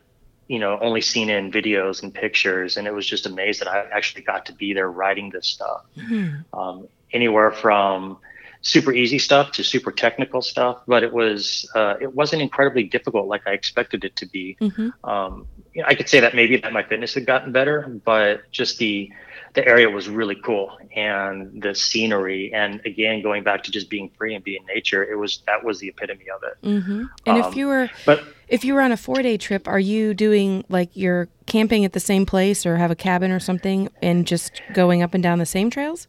[0.48, 3.87] you know, only seen in videos and pictures, and it was just amazed that I
[3.92, 5.83] actually got to be there writing this stuff.
[5.96, 6.44] Mhm.
[6.53, 8.18] Um, anywhere from
[8.62, 13.27] super easy stuff to super technical stuff, but it was uh, it wasn't incredibly difficult
[13.27, 14.57] like I expected it to be.
[14.61, 14.92] Mhm.
[15.05, 18.51] Um, you know, I could say that maybe that my fitness had gotten better, but
[18.51, 19.11] just the
[19.55, 24.09] the area was really cool and the scenery and again going back to just being
[24.16, 27.46] free and being nature it was that was the epitome of it hmm And if
[27.46, 30.64] Um, you were but if you were on a four day trip, are you doing
[30.68, 34.61] like you're camping at the same place or have a cabin or something and just
[34.73, 36.07] going up and down the same trails?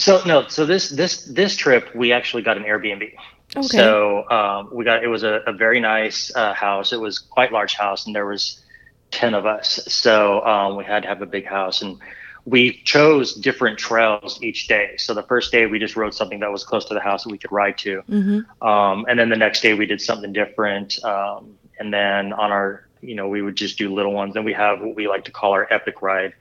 [0.00, 3.12] So no so this this this trip we actually got an airbnb
[3.56, 3.66] Okay.
[3.66, 7.50] so um, we got it was a, a very nice uh, house it was quite
[7.52, 8.62] large house and there was
[9.10, 11.98] 10 of us so um, we had to have a big house and
[12.46, 16.50] we chose different trails each day so the first day we just rode something that
[16.52, 19.36] was close to the house that we could ride to hmm Um, and then the
[19.36, 21.02] next day we did something different.
[21.04, 24.36] Um, and then on our, you know, we would just do little ones.
[24.36, 26.34] And we have what we like to call our epic ride,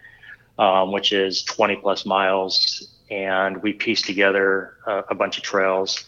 [0.60, 2.90] um, which is 20 plus miles.
[3.10, 6.06] And we pieced together uh, a bunch of trails.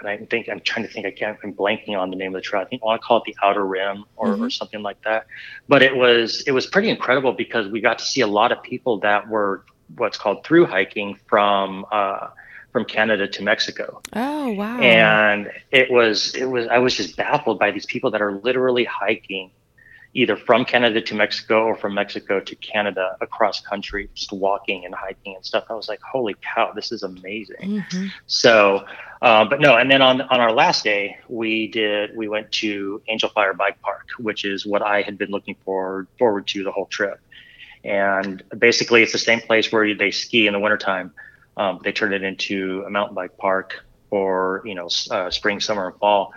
[0.00, 1.06] And I think I'm trying to think.
[1.06, 1.38] I can't.
[1.44, 2.62] I'm blanking on the name of the trail.
[2.62, 4.52] I think I want to call it the Outer Rim or, or Mhm.
[4.52, 5.26] something like that.
[5.68, 8.62] But it was it was pretty incredible because we got to see a lot of
[8.62, 9.64] people that were
[9.96, 12.28] what's called through hiking from uh,
[12.72, 14.78] from Canada to Mexico Oh wow.
[14.80, 18.84] and it was it was i was just baffled by these people that are literally
[18.84, 19.52] hiking
[20.14, 24.94] either from canada to mexico or from mexico to canada across country just walking and
[24.94, 25.64] hiking and stuff.
[25.68, 27.84] I was like holy cow this is amazing.
[27.90, 28.84] Hmm so
[29.22, 33.02] uh, but no and then on on our last day we did we went to
[33.08, 36.72] angel fire bike park which is what i had been looking forward forward to the
[36.72, 37.20] whole trip.
[37.84, 41.12] And basically it's the same place where they ski in the wintertime.
[41.56, 45.88] Um, they turned it into a mountain bike park for you know uh, spring summer
[45.88, 46.32] and fall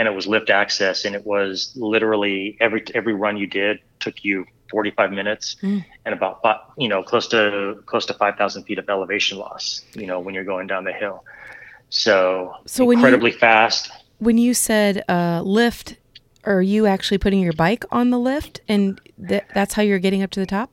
[0.00, 4.24] and it was lift access and it was literally every every run you did took
[4.24, 5.84] you 45 minutes Mm.
[6.06, 6.40] and about
[6.78, 10.44] you know close to close to 5000 feet of elevation loss you know when you're
[10.54, 11.22] going down the hill
[11.90, 15.96] so, So when you- incredibly fast When you said uh, lift,
[16.44, 20.22] are you actually putting your bike on the lift, and th- that's how you're getting
[20.22, 20.70] up to the top?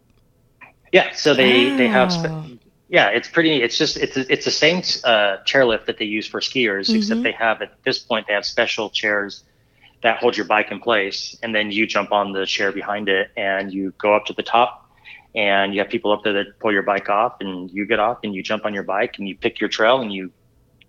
[0.93, 2.59] yeah so they they have spe-.
[2.89, 6.39] Yeah it's pretty it's just it's it's the same uh, chairlift that they use for
[6.39, 6.97] skiers Mhm.
[6.97, 9.43] except they have at this point they have special chairs
[10.04, 13.30] that hold your bike in place and then you jump on the chair behind it
[13.36, 14.89] and you go up to the top
[15.36, 18.19] and you have people up there that pull your bike off and you get off
[18.23, 20.32] and you jump on your bike and you pick your trail and you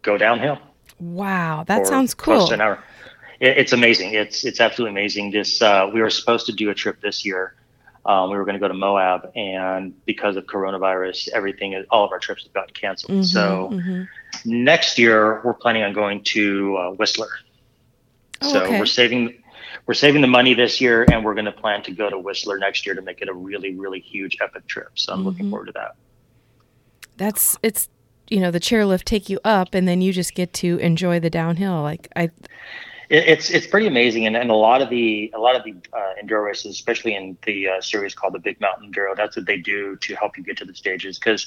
[0.03, 0.59] go downhill
[1.01, 2.49] Wow, that sounds close cool.
[2.49, 2.79] to an hour
[3.41, 4.15] it, it's amazing.
[4.15, 5.31] It's it's absolutely amazing.
[5.31, 7.55] This uh, we were supposed to do a trip this year.
[8.09, 12.11] Um, we were going to go to Moab, and because of coronavirus, everything, all of
[12.11, 13.12] our trips have gotten canceled.
[13.12, 14.64] Mm-hmm, so mm-hmm.
[14.64, 17.29] next year, we're planning on going to uh, Whistler.
[18.40, 18.79] Oh, so okay.
[18.79, 19.42] we're saving
[19.85, 22.59] we're saving the money this year, and we're going to plan to go to Whistler
[22.59, 24.90] next year to make it a really, really huge epic trip.
[24.94, 25.29] So I'm mm-hmm.
[25.29, 25.97] looking forward to that.
[27.18, 27.90] That's it's
[28.31, 31.31] you know the chairlift take you up, and then you just get to enjoy the
[31.31, 31.83] downhill.
[31.83, 32.31] Like I.
[33.11, 36.12] it's it's pretty amazing, and, and a lot of the a lot of the uh,
[36.23, 39.57] enduro races, especially in the uh, series called the Big Mountain Enduro, that's what they
[39.57, 41.18] do to help you get to the stages.
[41.18, 41.47] Because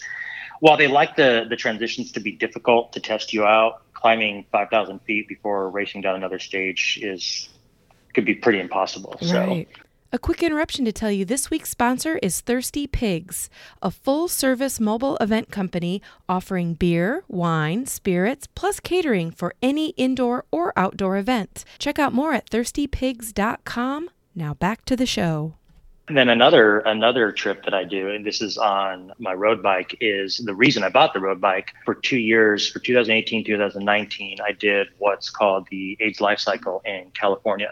[0.59, 4.69] while they like the the transitions to be difficult to test you out, climbing five
[4.69, 7.49] thousand feet before racing down another stage is
[8.13, 9.15] could be pretty impossible.
[9.21, 9.67] Right.
[9.71, 9.81] So.
[10.13, 13.49] A quick interruption to tell you this week's sponsor is Thirsty Pigs,
[13.81, 20.43] a full service mobile event company offering beer, wine, spirits, plus catering for any indoor
[20.51, 21.63] or outdoor event.
[21.79, 24.09] Check out more at thirstypigs.com.
[24.35, 25.53] Now back to the show.
[26.09, 29.95] And then another another trip that I do, and this is on my road bike,
[30.01, 31.71] is the reason I bought the road bike.
[31.85, 37.11] For two years, for 2018, 2019, I did what's called the AIDS Life Cycle in
[37.13, 37.71] California.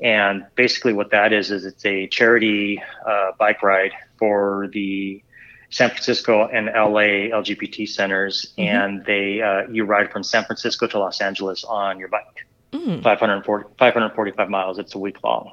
[0.00, 5.22] And basically, what that is is it's a charity uh, bike ride for the
[5.70, 8.62] San Francisco and LA LGBT centers, mm-hmm.
[8.62, 13.02] and they uh, you ride from San Francisco to Los Angeles on your bike, mm.
[13.02, 14.78] 540, 545 miles.
[14.78, 15.52] It's a week long.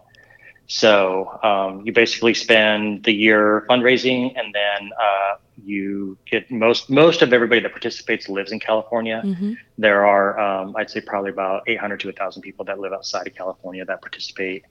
[0.67, 7.21] So um, you basically spend the year fundraising, and then uh, you get most most
[7.21, 9.21] of everybody that participates lives in California.
[9.23, 9.53] Mm-hmm.
[9.77, 13.35] There are, um, I'd say, probably about 800 to 1,000 people that live outside of
[13.35, 14.65] California that participate.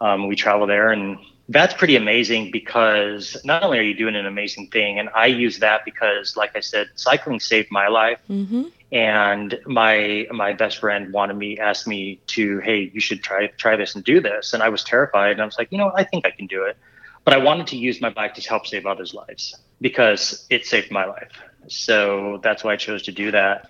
[0.00, 4.26] Um, we travel there, and that's pretty amazing because not only are you doing an
[4.26, 8.20] amazing thing, and I use that because, like I said, cycling saved my life.
[8.30, 8.64] Mm-hmm.
[8.92, 13.76] And my my best friend wanted me, asked me to, hey, you should try try
[13.76, 14.52] this and do this.
[14.52, 16.64] And I was terrified, and I was like, you know, I think I can do
[16.64, 16.76] it.
[17.24, 20.90] But I wanted to use my bike to help save others' lives because it saved
[20.90, 21.32] my life.
[21.68, 23.68] So that's why I chose to do that.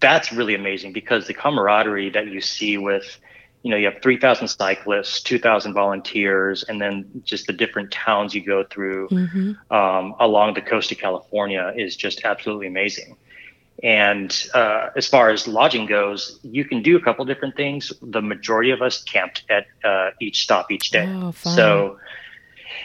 [0.00, 3.18] That's really amazing because the camaraderie that you see with,
[3.62, 8.44] you know, you have 3,000 cyclists, 2,000 volunteers, and then just the different towns you
[8.44, 9.74] go through mm-hmm.
[9.74, 13.16] um, along the coast of California is just absolutely amazing.
[13.82, 17.92] And uh, as far as lodging goes, you can do a couple different things.
[18.02, 21.06] The majority of us camped at uh, each stop each day.
[21.06, 21.98] Oh, so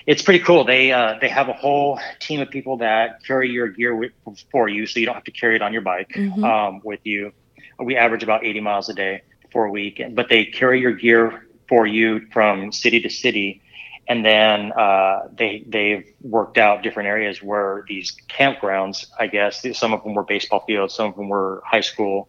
[0.06, 0.64] it's pretty cool.
[0.64, 4.14] They uh, they have a whole team of people that carry your gear with,
[4.52, 6.44] for you, so you don't have to carry it on your bike mm-hmm.
[6.44, 7.34] um, with you.
[7.78, 9.24] We average about 80 miles a day
[9.56, 13.62] for a week, but they carry your gear for you from city to city,
[14.06, 19.06] and then uh, they they've worked out different areas where these campgrounds.
[19.18, 22.28] I guess some of them were baseball fields, some of them were high school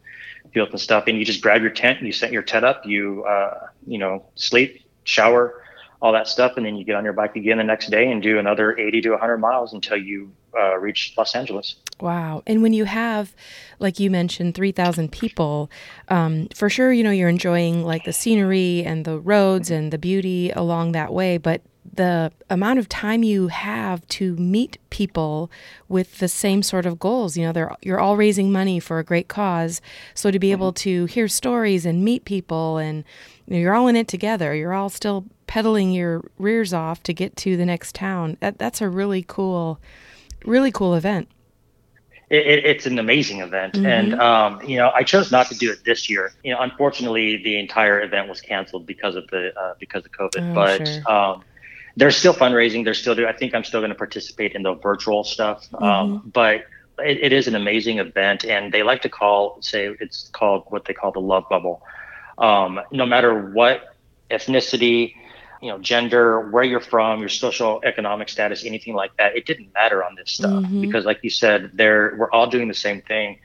[0.55, 1.09] fields and stuff.
[1.09, 3.99] And you just grab your tent, and you set your tent up, you uh, you
[3.99, 5.65] know sleep, shower
[6.01, 8.23] all that stuff, and then you get on your bike again the next day and
[8.23, 11.77] do another 80 to 100 miles until you uh, reach Los Angeles.
[12.01, 12.43] Wow!
[12.47, 13.35] And when you have,
[13.79, 15.71] like you mentioned, 3,000 people,
[16.09, 19.99] um, for sure, you know you're enjoying like the scenery and the roads and the
[19.99, 21.63] beauty along that way, but
[21.95, 25.51] the amount of time you have to meet people
[25.89, 27.37] with the same sort of goals.
[27.37, 29.81] You know, they're you're all raising money for a great cause.
[30.15, 31.07] So to be able mm-hmm.
[31.07, 33.05] to hear stories and meet people and
[33.47, 34.55] you know, you're all in it together.
[34.55, 38.37] You're all still pedaling your rears off to get to the next town.
[38.41, 39.81] That, that's a really cool,
[40.47, 41.29] really cool event.
[42.29, 43.87] It, it, it's an amazing event, mm-hmm.
[43.87, 46.33] and um, you know I chose not to do it this year.
[46.43, 50.51] You know, unfortunately, the entire event was canceled because of the uh, because of COVID.
[50.51, 51.11] Oh, but sure.
[51.11, 51.45] um,
[51.97, 52.85] they're still fundraising.
[52.85, 53.29] They're still doing.
[53.29, 55.69] I think I'm still going to participate in the virtual stuff.
[55.75, 55.85] Um, mm-hmm.
[55.85, 56.65] Um, but
[56.99, 60.85] it, it is an amazing event, and they like to call say it's called what
[60.85, 61.83] they call the love bubble.
[62.39, 63.95] Um, no matter what
[64.31, 65.15] ethnicity,
[65.63, 69.37] you know, gender, where you're from, your social economic status, anything like that.
[69.37, 70.81] It didn't matter on this stuff mm-hmm.
[70.81, 73.39] because, like you said, there we're all doing the same thing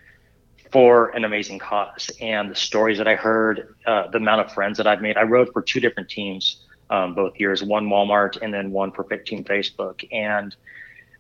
[0.71, 2.09] for an amazing cause.
[2.21, 5.17] And the stories that I heard, uh, the amount of friends that I've made.
[5.17, 6.57] I rode for two different teams
[6.91, 10.55] um, both years, one Walmart and then one for Team Facebook, and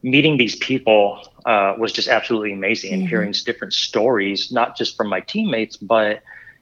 [0.03, 3.09] meeting these people uh, was just absolutely amazing and mm-hmm.
[3.09, 6.21] hearing different stories, not just from my teammates, but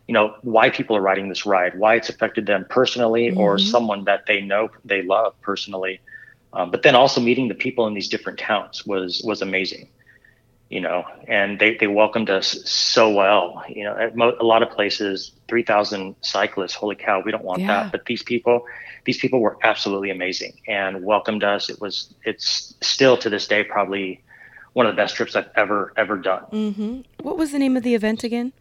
[0.10, 3.38] you know why people are riding this ride, why it's affected them personally mm-hmm.
[3.38, 6.02] or someone that they know they love personally.
[6.52, 9.88] Um, but then also meeting the people in these different towns was was amazing,
[10.72, 13.64] you know, and they, they welcomed us so well.
[13.70, 16.74] You know, at mo- a lot of places, three thousand cyclists.
[16.74, 17.68] Holy cow, we don't want yeah.
[17.68, 17.92] that.
[17.92, 18.66] But these people,
[19.06, 21.70] these people were absolutely amazing and welcomed us.
[21.70, 24.24] It was it's still to this day probably
[24.74, 26.46] one of the best trips I've ever ever done.
[26.52, 27.02] Mm-hmm.
[27.22, 28.54] What was the name of the event again?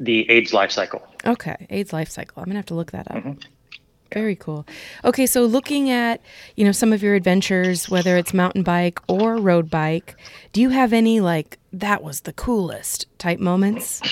[0.00, 1.06] The AIDS life cycle.
[1.24, 2.42] Okay, AIDS life cycle.
[2.42, 3.18] I'm gonna have to look that up.
[3.18, 3.32] Mm-hmm.
[4.12, 4.66] Very cool.
[5.04, 6.20] Okay, so looking at
[6.56, 10.16] you know some of your adventures, whether it's mountain bike or road bike,
[10.52, 14.02] do you have any like that was the coolest type moments?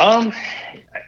[0.00, 0.32] Um,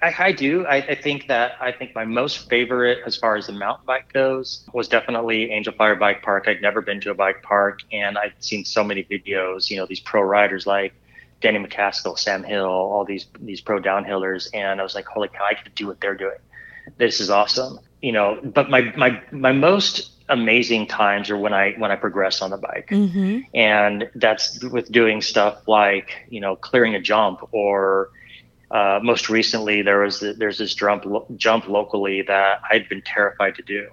[0.02, 0.66] I, I do.
[0.66, 4.12] I, I, think that I think my most favorite, as far as the mountain bike
[4.12, 6.48] goes, was definitely Angel Fire Bike Park.
[6.48, 9.70] I'd never been to a bike park, and I'd seen so many videos.
[9.70, 10.92] You know, these pro riders like
[11.40, 15.44] Danny MacAskill, Sam Hill, all these these pro downhillers, and I was like, holy cow,
[15.44, 16.38] I get to do what they're doing.
[16.98, 17.80] This is awesome.
[18.02, 22.42] You know, but my my my most amazing times are when I when I progress
[22.42, 23.40] on the bike, mm-hmm.
[23.54, 28.10] and that's with doing stuff like you know clearing a jump or
[28.70, 31.04] uh, most recently, there was there's this jump
[31.36, 33.88] jump locally that I'd been terrified to do,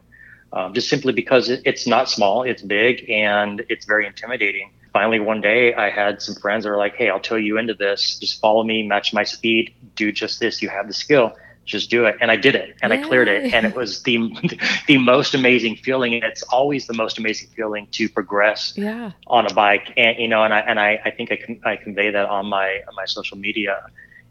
[0.54, 4.72] um, just simply because it, it's not small, it's big, and it's very intimidating.
[4.94, 7.74] Finally, one day, I had some friends that were like, "Hey, I'll tow you into
[7.74, 8.18] this.
[8.20, 10.62] Just follow me, match my speed, do just this.
[10.62, 11.34] You have the skill."
[11.68, 13.00] just do it and i did it and Yay.
[13.00, 14.18] i cleared it and it was the
[14.88, 19.12] the most amazing feeling and it's always the most amazing feeling to progress yeah.
[19.28, 21.76] on a bike and you know and i and i, I think i can i
[21.76, 23.86] convey that on my on my social media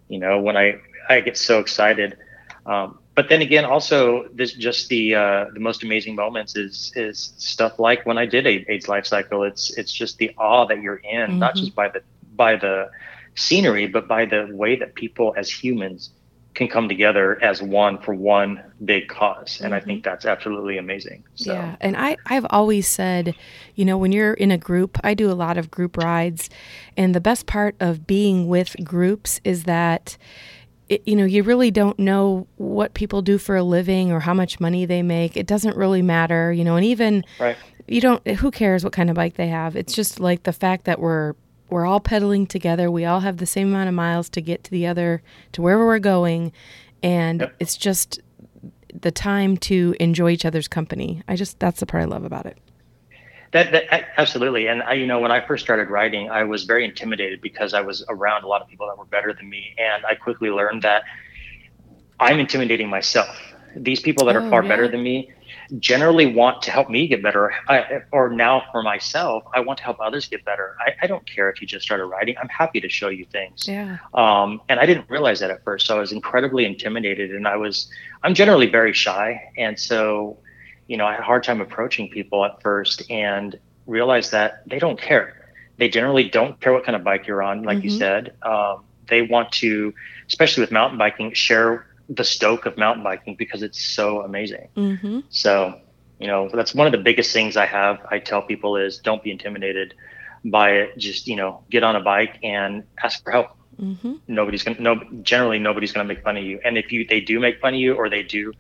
[0.09, 2.17] you know when i i get so excited
[2.65, 7.33] um, but then again also this just the uh, the most amazing moments is is
[7.39, 11.03] stuff like when i did aids life cycle it's it's just the awe that you're
[11.03, 11.39] in mm-hmm.
[11.41, 12.01] not just by the
[12.37, 12.89] by the
[13.35, 16.11] scenery but by the way that people as humans
[16.55, 19.75] can come together as one for one big cause and mm-hmm.
[19.75, 20.11] i think mm-hmm.
[20.11, 21.53] that's absolutely amazing so.
[21.53, 23.35] yeah and i i've always said
[23.75, 26.49] you know when you're in a group i do a lot of group rides
[26.97, 30.17] and the best part of being with groups is that
[30.89, 34.35] it, you know you really don't know what people do for a living or how
[34.35, 37.57] much money they make it doesn't really matter you know and even right.
[37.89, 40.85] you don't who cares what kind of bike they have it's just like the fact
[40.85, 41.35] that we're
[41.71, 42.91] we're all pedaling together.
[42.91, 45.23] We all have the same amount of miles to get to the other,
[45.53, 46.53] to wherever we're going.
[47.03, 47.57] And yep.
[47.59, 48.21] it's just
[48.95, 51.23] the time to enjoy each other's company.
[51.29, 52.59] I just, that's the part I love about it.
[53.53, 53.85] That, that
[54.17, 54.67] absolutely.
[54.67, 57.81] And I, you know, when I first started writing, I was very intimidated because I
[57.81, 59.75] was around a lot of people that were better than me.
[59.79, 61.05] And I quickly learned that
[62.19, 63.37] I'm intimidating myself.
[63.77, 65.31] These people that oh, are far better than me,
[65.79, 67.53] generally want to help me get better.
[67.69, 70.77] I, or now for myself, I want to help others get better.
[70.81, 72.37] I, I, don't care if you just started writing.
[72.41, 73.67] I'm happy to show you things.
[73.67, 73.99] Yeah.
[74.15, 75.87] Um, and I didn't realize that at first.
[75.87, 77.91] So I was incredibly intimidated and I was,
[78.23, 79.51] I'm generally very shy.
[79.57, 80.39] And so,
[80.87, 84.79] you know, I had a hard time approaching people at first and realized that they
[84.79, 85.53] don't care.
[85.79, 87.89] They generally don't care what kind of bike you're on, like mm-hmm.
[87.89, 88.35] you said.
[88.43, 89.95] Um, they want to,
[90.27, 94.69] especially with mountain biking, share the stoke of mountain biking because it's so amazing.
[94.77, 95.21] Mm-hmm.
[95.29, 95.81] So,
[96.19, 98.05] you know, that's one of the biggest things I have.
[98.11, 99.95] I tell people is don't be intimidated
[100.45, 100.99] by it.
[100.99, 103.51] Just you know, get on a bike and ask for help.
[103.81, 104.15] Mm-hmm.
[104.29, 105.01] Nobody's gonna no.
[105.23, 106.61] Generally, nobody's gonna make fun of you.
[106.65, 108.53] And if you they do make fun of you or they do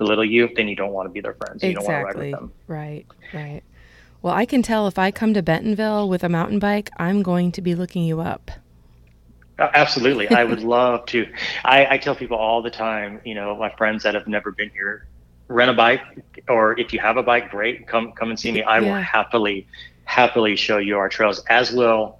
[0.00, 1.62] belittle you, then you don't want to be their friends.
[1.62, 1.68] Exactly.
[1.68, 2.52] You don't want to ride with them.
[2.66, 3.06] Right.
[3.32, 3.62] Right.
[4.22, 7.52] Well, I can tell if I come to Bentonville with a mountain bike, I'm going
[7.52, 8.50] to be looking you up.
[9.58, 10.28] Absolutely.
[10.30, 11.26] I would love to.
[11.64, 14.70] I, I tell people all the time, you know, my friends that have never been
[14.70, 15.06] here,
[15.48, 16.00] rent a bike,
[16.48, 18.62] or if you have a bike, great, come come and see me.
[18.62, 18.94] I yeah.
[18.94, 19.66] will happily,
[20.04, 22.18] happily show you our trails, as will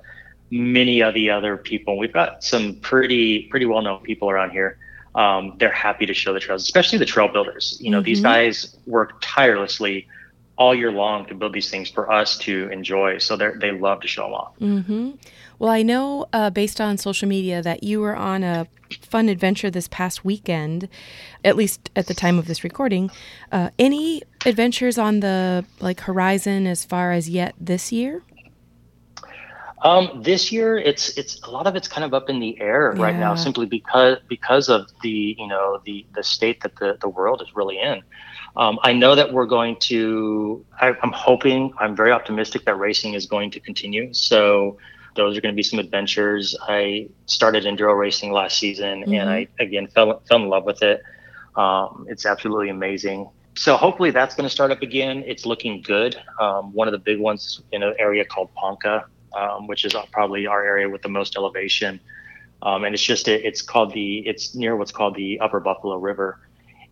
[0.50, 1.96] many of the other people.
[1.96, 4.76] We've got some pretty pretty well known people around here.
[5.14, 7.76] Um, they're happy to show the trails, especially the trail builders.
[7.80, 8.04] You know, mm-hmm.
[8.04, 10.06] these guys work tirelessly
[10.56, 13.18] all year long to build these things for us to enjoy.
[13.18, 14.58] So they they love to show them off.
[14.60, 15.10] Mm-hmm.
[15.58, 18.66] Well, I know uh, based on social media that you were on a
[19.02, 20.88] fun adventure this past weekend,
[21.44, 23.10] at least at the time of this recording.
[23.52, 28.22] Uh, any adventures on the like horizon as far as yet this year?
[29.82, 32.92] Um, this year, it's it's a lot of it's kind of up in the air
[32.92, 37.08] right now, simply because because of the you know the the state that the the
[37.08, 38.02] world is really in.
[38.56, 40.64] Um, I know that we're going to.
[40.80, 41.72] I, I'm hoping.
[41.78, 44.12] I'm very optimistic that racing is going to continue.
[44.12, 44.76] So
[45.16, 46.56] those are going to be some adventures.
[46.60, 49.14] I started enduro racing last season, mm-hmm.
[49.14, 51.02] and I again fell fell in love with it.
[51.56, 53.30] Um, it's absolutely amazing.
[53.56, 55.24] So hopefully that's going to start up again.
[55.26, 56.16] It's looking good.
[56.38, 60.46] Um, one of the big ones in an area called Ponca um, which is probably
[60.46, 62.00] our area with the most elevation.
[62.62, 66.38] Um, and it's just it's called the it's near what's called the Upper Buffalo River,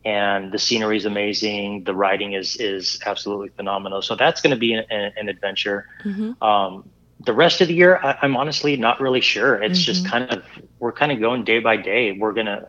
[0.05, 1.84] and the scenery is amazing.
[1.84, 4.01] The riding is is absolutely phenomenal.
[4.01, 5.86] So that's going to be an, an adventure.
[6.05, 6.43] Mm-hmm.
[6.43, 6.89] Um,
[7.20, 9.62] the rest of the year, I, am honestly not really sure.
[9.62, 9.84] It's mm-hmm.
[9.84, 10.43] just kind of
[10.78, 12.12] we're kind of going day by day.
[12.12, 12.68] We're gonna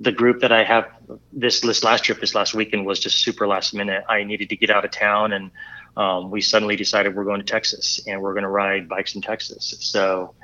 [0.00, 0.88] the group that I have
[1.32, 4.04] this this last trip this last weekend was just super last minute.
[4.08, 5.50] I needed to get out of town and
[5.96, 9.22] um, we suddenly decided we're going to Texas and we're going to ride bikes in
[9.22, 9.74] Texas.
[9.80, 10.34] So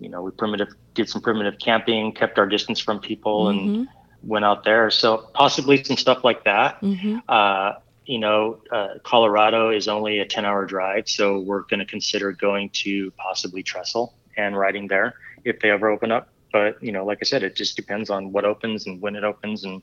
[0.00, 3.50] you know, we primitive did some primitive camping, kept our distance from people, Mhm.
[3.50, 3.88] and
[4.22, 4.90] went out there.
[4.90, 6.80] So possibly some stuff like that.
[6.80, 7.22] Mhm.
[7.28, 7.74] Uh,
[8.04, 12.32] you know, uh, Colorado is only a 10 hour drive, so we're going to consider
[12.32, 15.14] going to possibly Trestle and riding there
[15.44, 16.28] if they ever open up.
[16.52, 19.24] But, you know, like I said, it just depends on what opens and when it
[19.24, 19.64] opens.
[19.64, 19.80] And,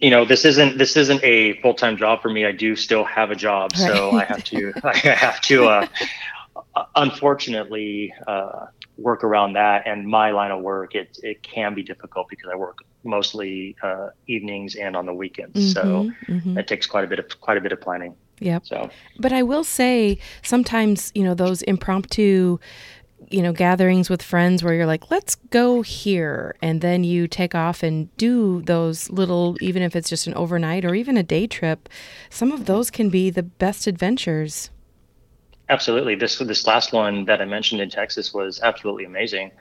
[0.00, 2.46] you know, this isn't, this isn't a full time job for me.
[2.46, 3.76] I do still have a job.
[3.76, 5.86] So I have to, I have to, uh,
[6.96, 9.86] unfortunately, uh, work around that.
[9.86, 14.08] And my line of work, it, it can be difficult because I work mostly uh,
[14.26, 15.72] evenings and on the weekends.
[15.72, 16.42] So, Mhm.
[16.42, 16.58] Mhm.
[16.58, 18.14] it takes quite a bit of quite a bit of planning.
[18.40, 22.58] yeah So But I will say sometimes, you know, those impromptu,
[23.30, 26.56] you know, gatherings with friends where you're like, let's go here.
[26.60, 30.84] And then you take off and do those little, even if it's just an overnight
[30.84, 31.88] or even a day trip,
[32.28, 34.70] some of those can be the best adventures.
[35.70, 39.52] absolutely, this this last one that I mentioned in Texas was absolutely amazing.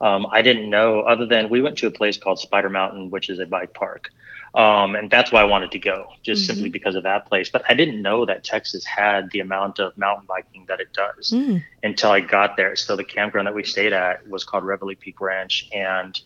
[0.00, 3.28] Um, I didn't know other than we went to a place called Spider Mountain, which
[3.28, 4.10] is a bike park,
[4.54, 7.50] um, and that's why I wanted to go, just simply because of that place.
[7.50, 11.32] But I didn't know that Texas had the amount of mountain biking that it does
[11.32, 11.64] Mm.
[11.82, 12.76] until I got there.
[12.76, 16.18] So the campground that we stayed at was called Reveille Peak Ranch, and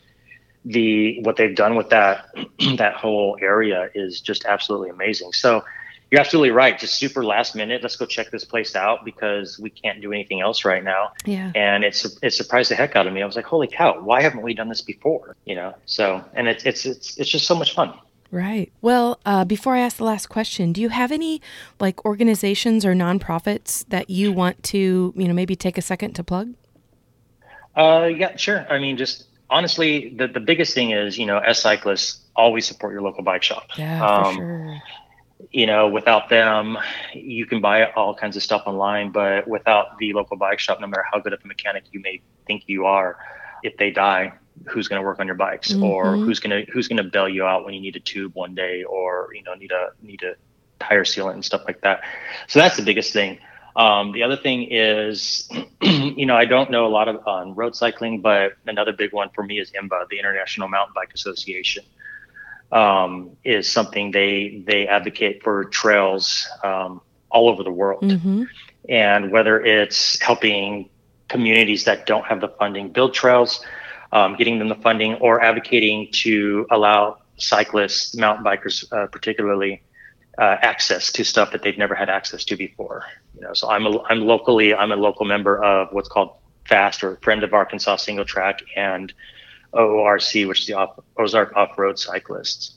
[0.64, 2.26] the what they've done with that
[2.76, 5.32] that whole area is just absolutely amazing.
[5.32, 5.64] So
[6.12, 6.78] you're absolutely right.
[6.78, 7.82] Just super last minute.
[7.82, 11.12] Let's go check this place out because we can't do anything else right now.
[11.24, 11.50] Yeah.
[11.54, 13.22] And it's it surprised the heck out of me.
[13.22, 15.34] I was like, holy cow, why haven't we done this before?
[15.46, 15.74] You know.
[15.86, 17.94] So and it's it's it's it's just so much fun.
[18.30, 18.70] Right.
[18.82, 21.40] Well, uh, before I ask the last question, do you have any
[21.80, 26.24] like organizations or nonprofits that you want to, you know, maybe take a second to
[26.24, 26.52] plug?
[27.74, 28.66] Uh, yeah, sure.
[28.70, 32.92] I mean, just honestly, the the biggest thing is you know, as cyclists, always support
[32.92, 33.68] your local bike shop.
[33.78, 34.82] Yeah, for Um, sure.
[35.50, 36.78] You know, without them,
[37.14, 40.86] you can buy all kinds of stuff online, but without the local bike shop, no
[40.86, 43.16] matter how good of a mechanic you may think you are,
[43.62, 44.32] if they die,
[44.68, 46.24] who's going to work on your bikes, or Mhm.
[46.24, 48.54] who's going to who's going to bail you out when you need a tube one
[48.54, 50.34] day, or you know, need a need a
[50.84, 52.00] tire sealant and stuff like that.
[52.48, 53.38] So that's the biggest thing.
[53.74, 55.48] Um, the other thing is,
[55.82, 59.30] you know, I don't know a lot of on road cycling, but another big one
[59.34, 61.84] for me is IMBA, the International Mountain Bike Association
[62.72, 67.00] um, is something they they advocate for trails um,
[67.30, 68.44] all over the world, hmm
[68.88, 70.90] and whether it's helping
[71.28, 73.64] communities that don't have the funding build trails,
[74.10, 79.82] um, getting them the funding, or advocating to allow cyclists, mountain bikers, uh, particularly,
[80.38, 83.04] uh, access to stuff that they've never had access to before.
[83.34, 87.04] You know, so I'm a, I'm locally I'm a local member of what's called FAST
[87.04, 89.12] or Friend of Arkansas Single Track and
[89.74, 92.74] OORC, which is the off, Ozark Off Road Cyclists.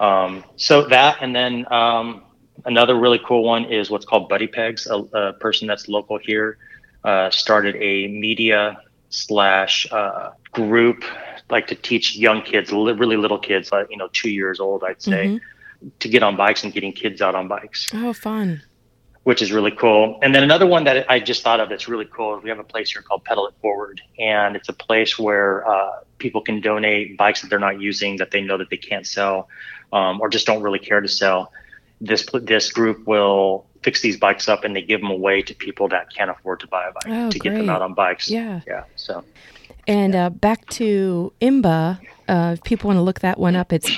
[0.00, 2.24] Um, so that, and then um,
[2.64, 4.86] another really cool one is what's called Buddy Pegs.
[4.86, 6.58] A, a person that's local here
[7.04, 8.78] uh, started a media
[9.10, 11.04] slash uh, group
[11.50, 14.82] like to teach young kids, li- really little kids, like you know, two years old,
[14.82, 15.40] I'd say, Mhm.
[16.00, 18.62] to get on bikes and getting kids out on bikes Oh, fun.
[19.24, 20.18] Which is really cool.
[20.22, 22.58] And then another one that I just thought of that's really cool is we have
[22.58, 26.60] a place here called Pedal It Forward, and it's a place where uh, people can
[26.60, 29.48] donate bikes that they're not using that they know that they can't sell,
[29.92, 31.52] um, or just don't really care to sell.
[32.00, 35.88] This this group will fix these bikes up and they give them away to people
[35.88, 38.30] that can't afford to buy a bike Oh, to get them out on bikes.
[38.30, 38.62] Yeah.
[38.66, 38.84] yeah.
[38.96, 39.22] So
[39.86, 43.88] And uh, back to IMBA, uh, if people want to look that one up, it's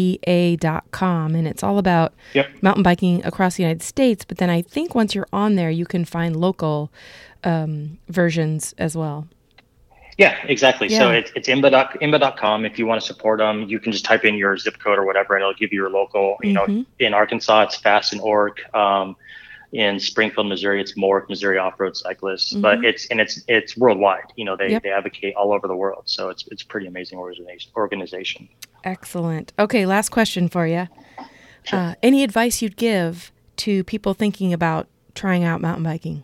[0.00, 1.34] imba.com.
[1.34, 2.48] And it's all about Yep.
[2.62, 4.24] mountain biking across the United States.
[4.24, 6.92] But then I think once you're on there, you can find local
[7.44, 9.28] um, versions as well.
[10.18, 10.88] Yeah, exactly.
[10.88, 11.22] So Yeah.
[11.36, 12.64] it's imba.com.
[12.64, 15.04] If you want to support them, you can just type in your zip code or
[15.04, 16.38] whatever, and it'll give you your local.
[16.42, 16.86] You know, Mhm.
[16.98, 18.62] in Arkansas, it's Fast and Orc.
[18.74, 19.14] Um,
[19.76, 22.52] in Springfield, Missouri, it's Mork Missouri Off Road Cyclists.
[22.54, 24.32] But it's and it's it's worldwide.
[24.36, 24.82] You know, they, Yep.
[24.82, 26.04] they advocate all over the world.
[26.06, 27.70] So it's it's a pretty amazing organization.
[27.76, 28.48] Organization.
[28.84, 29.52] Excellent.
[29.58, 30.88] Okay, last question for you.
[31.72, 36.22] Uh, any advice you'd give to people thinking about trying out mountain biking?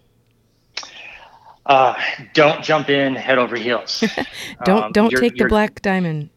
[1.64, 1.94] Uh,
[2.34, 4.02] don't jump in head over heels.
[4.64, 6.28] Don't Um, don't take the black diamond.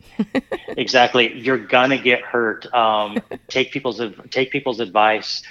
[0.70, 3.18] exactly you're gonna get hurt um,
[3.49, 3.99] take people's
[4.30, 5.43] take people's advice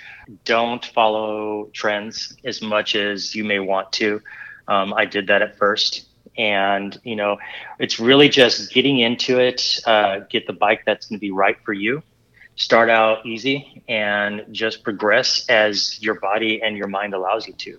[0.45, 4.21] don't follow trends as much as you may want to
[4.69, 6.07] um, i did that at first
[6.37, 7.37] and you know
[7.79, 11.57] it's really just getting into it uh, get the bike that's going to be right
[11.65, 12.03] for you
[12.57, 17.79] start out easy and just progress as your body and your mind allows you to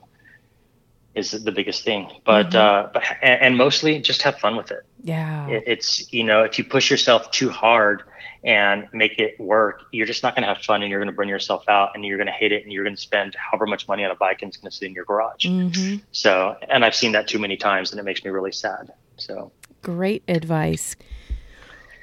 [1.16, 2.56] is the biggest thing but Mhm.
[2.56, 5.48] uh, but and, and mostly just have fun with it Yeah.
[5.50, 8.04] it- it's you know if you push yourself too hard
[8.46, 11.16] and make it work, you're just not going to have fun and you're going to
[11.16, 13.66] burn yourself out and you're going to hate it and you're going to spend however
[13.66, 15.46] much money on a bike and it's going to sit in your garage.
[15.46, 15.98] Mm-hmm.
[16.12, 18.94] So, and I've seen that too many times and it makes me really sad.
[19.18, 20.96] So, great advice.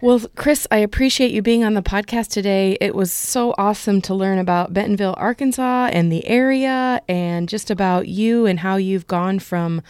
[0.03, 2.77] Well, Chris, I appreciate you being on the podcast today.
[2.81, 8.09] It was so awesome to learn about Bentonville, Arkansas and the area and just about
[8.09, 9.81] you and how you've gone from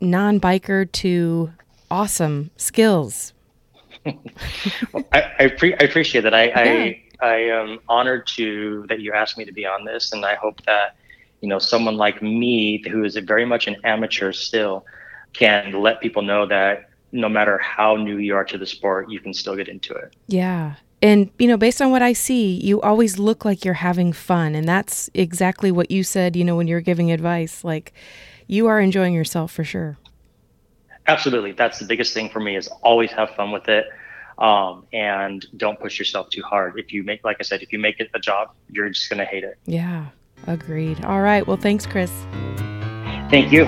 [0.00, 1.52] non biker to
[1.92, 3.34] awesome skills
[5.12, 6.34] I, I, pre- I, appreciate that.
[6.34, 6.56] I, yeah.
[7.20, 10.34] I, I am honored to that you asked me to be on this, and I
[10.34, 10.96] hope that
[11.40, 14.84] you know someone like me, who is very much an amateur still,
[15.32, 19.20] can let people know that no matter how new you are to the sport, you
[19.20, 20.14] can still get into it.
[20.26, 20.74] Yeah.
[21.02, 24.54] And, you know, based on what I see, you always look like you're having fun.
[24.54, 27.62] And that's exactly what you said, you know, when you're giving advice.
[27.64, 27.92] Like,
[28.46, 29.98] you are enjoying yourself for sure.
[31.08, 31.52] Absolutely.
[31.52, 33.86] That's the biggest thing for me is always have fun with it.
[34.38, 36.78] Um, and don't push yourself too hard.
[36.78, 39.18] If you make, like I said, if you make it a job, you're just going
[39.18, 39.58] to hate it.
[39.64, 40.06] Yeah,
[40.46, 41.04] agreed.
[41.04, 41.46] All right.
[41.46, 42.12] Well, thanks, Chris.
[43.30, 43.64] Thank you.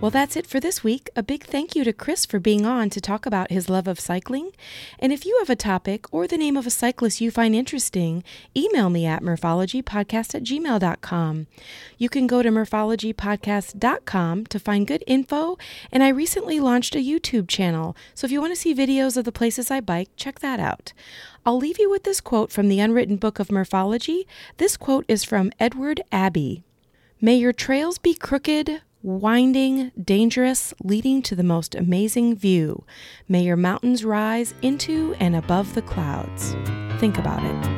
[0.00, 1.10] Well, that's it for this week.
[1.16, 3.98] A big thank you to Chris for being on to talk about his love of
[3.98, 4.52] cycling.
[5.00, 8.22] And if you have a topic or the name of a cyclist you find interesting,
[8.56, 11.48] email me at morphologypodcast at gmail.com.
[11.98, 15.58] You can go to murphologypodcast.com to find good info.
[15.90, 17.96] And I recently launched a YouTube channel.
[18.14, 20.92] So if you want to see videos of the places I bike, check that out.
[21.44, 24.28] I'll leave you with this quote from the Unwritten Book of Morphology.
[24.58, 26.62] This quote is from Edward Abbey.
[27.20, 32.84] May your trails be crooked, winding, dangerous, leading to the most amazing view.
[33.28, 36.54] May your mountains rise into and above the clouds.
[37.00, 37.77] Think about it.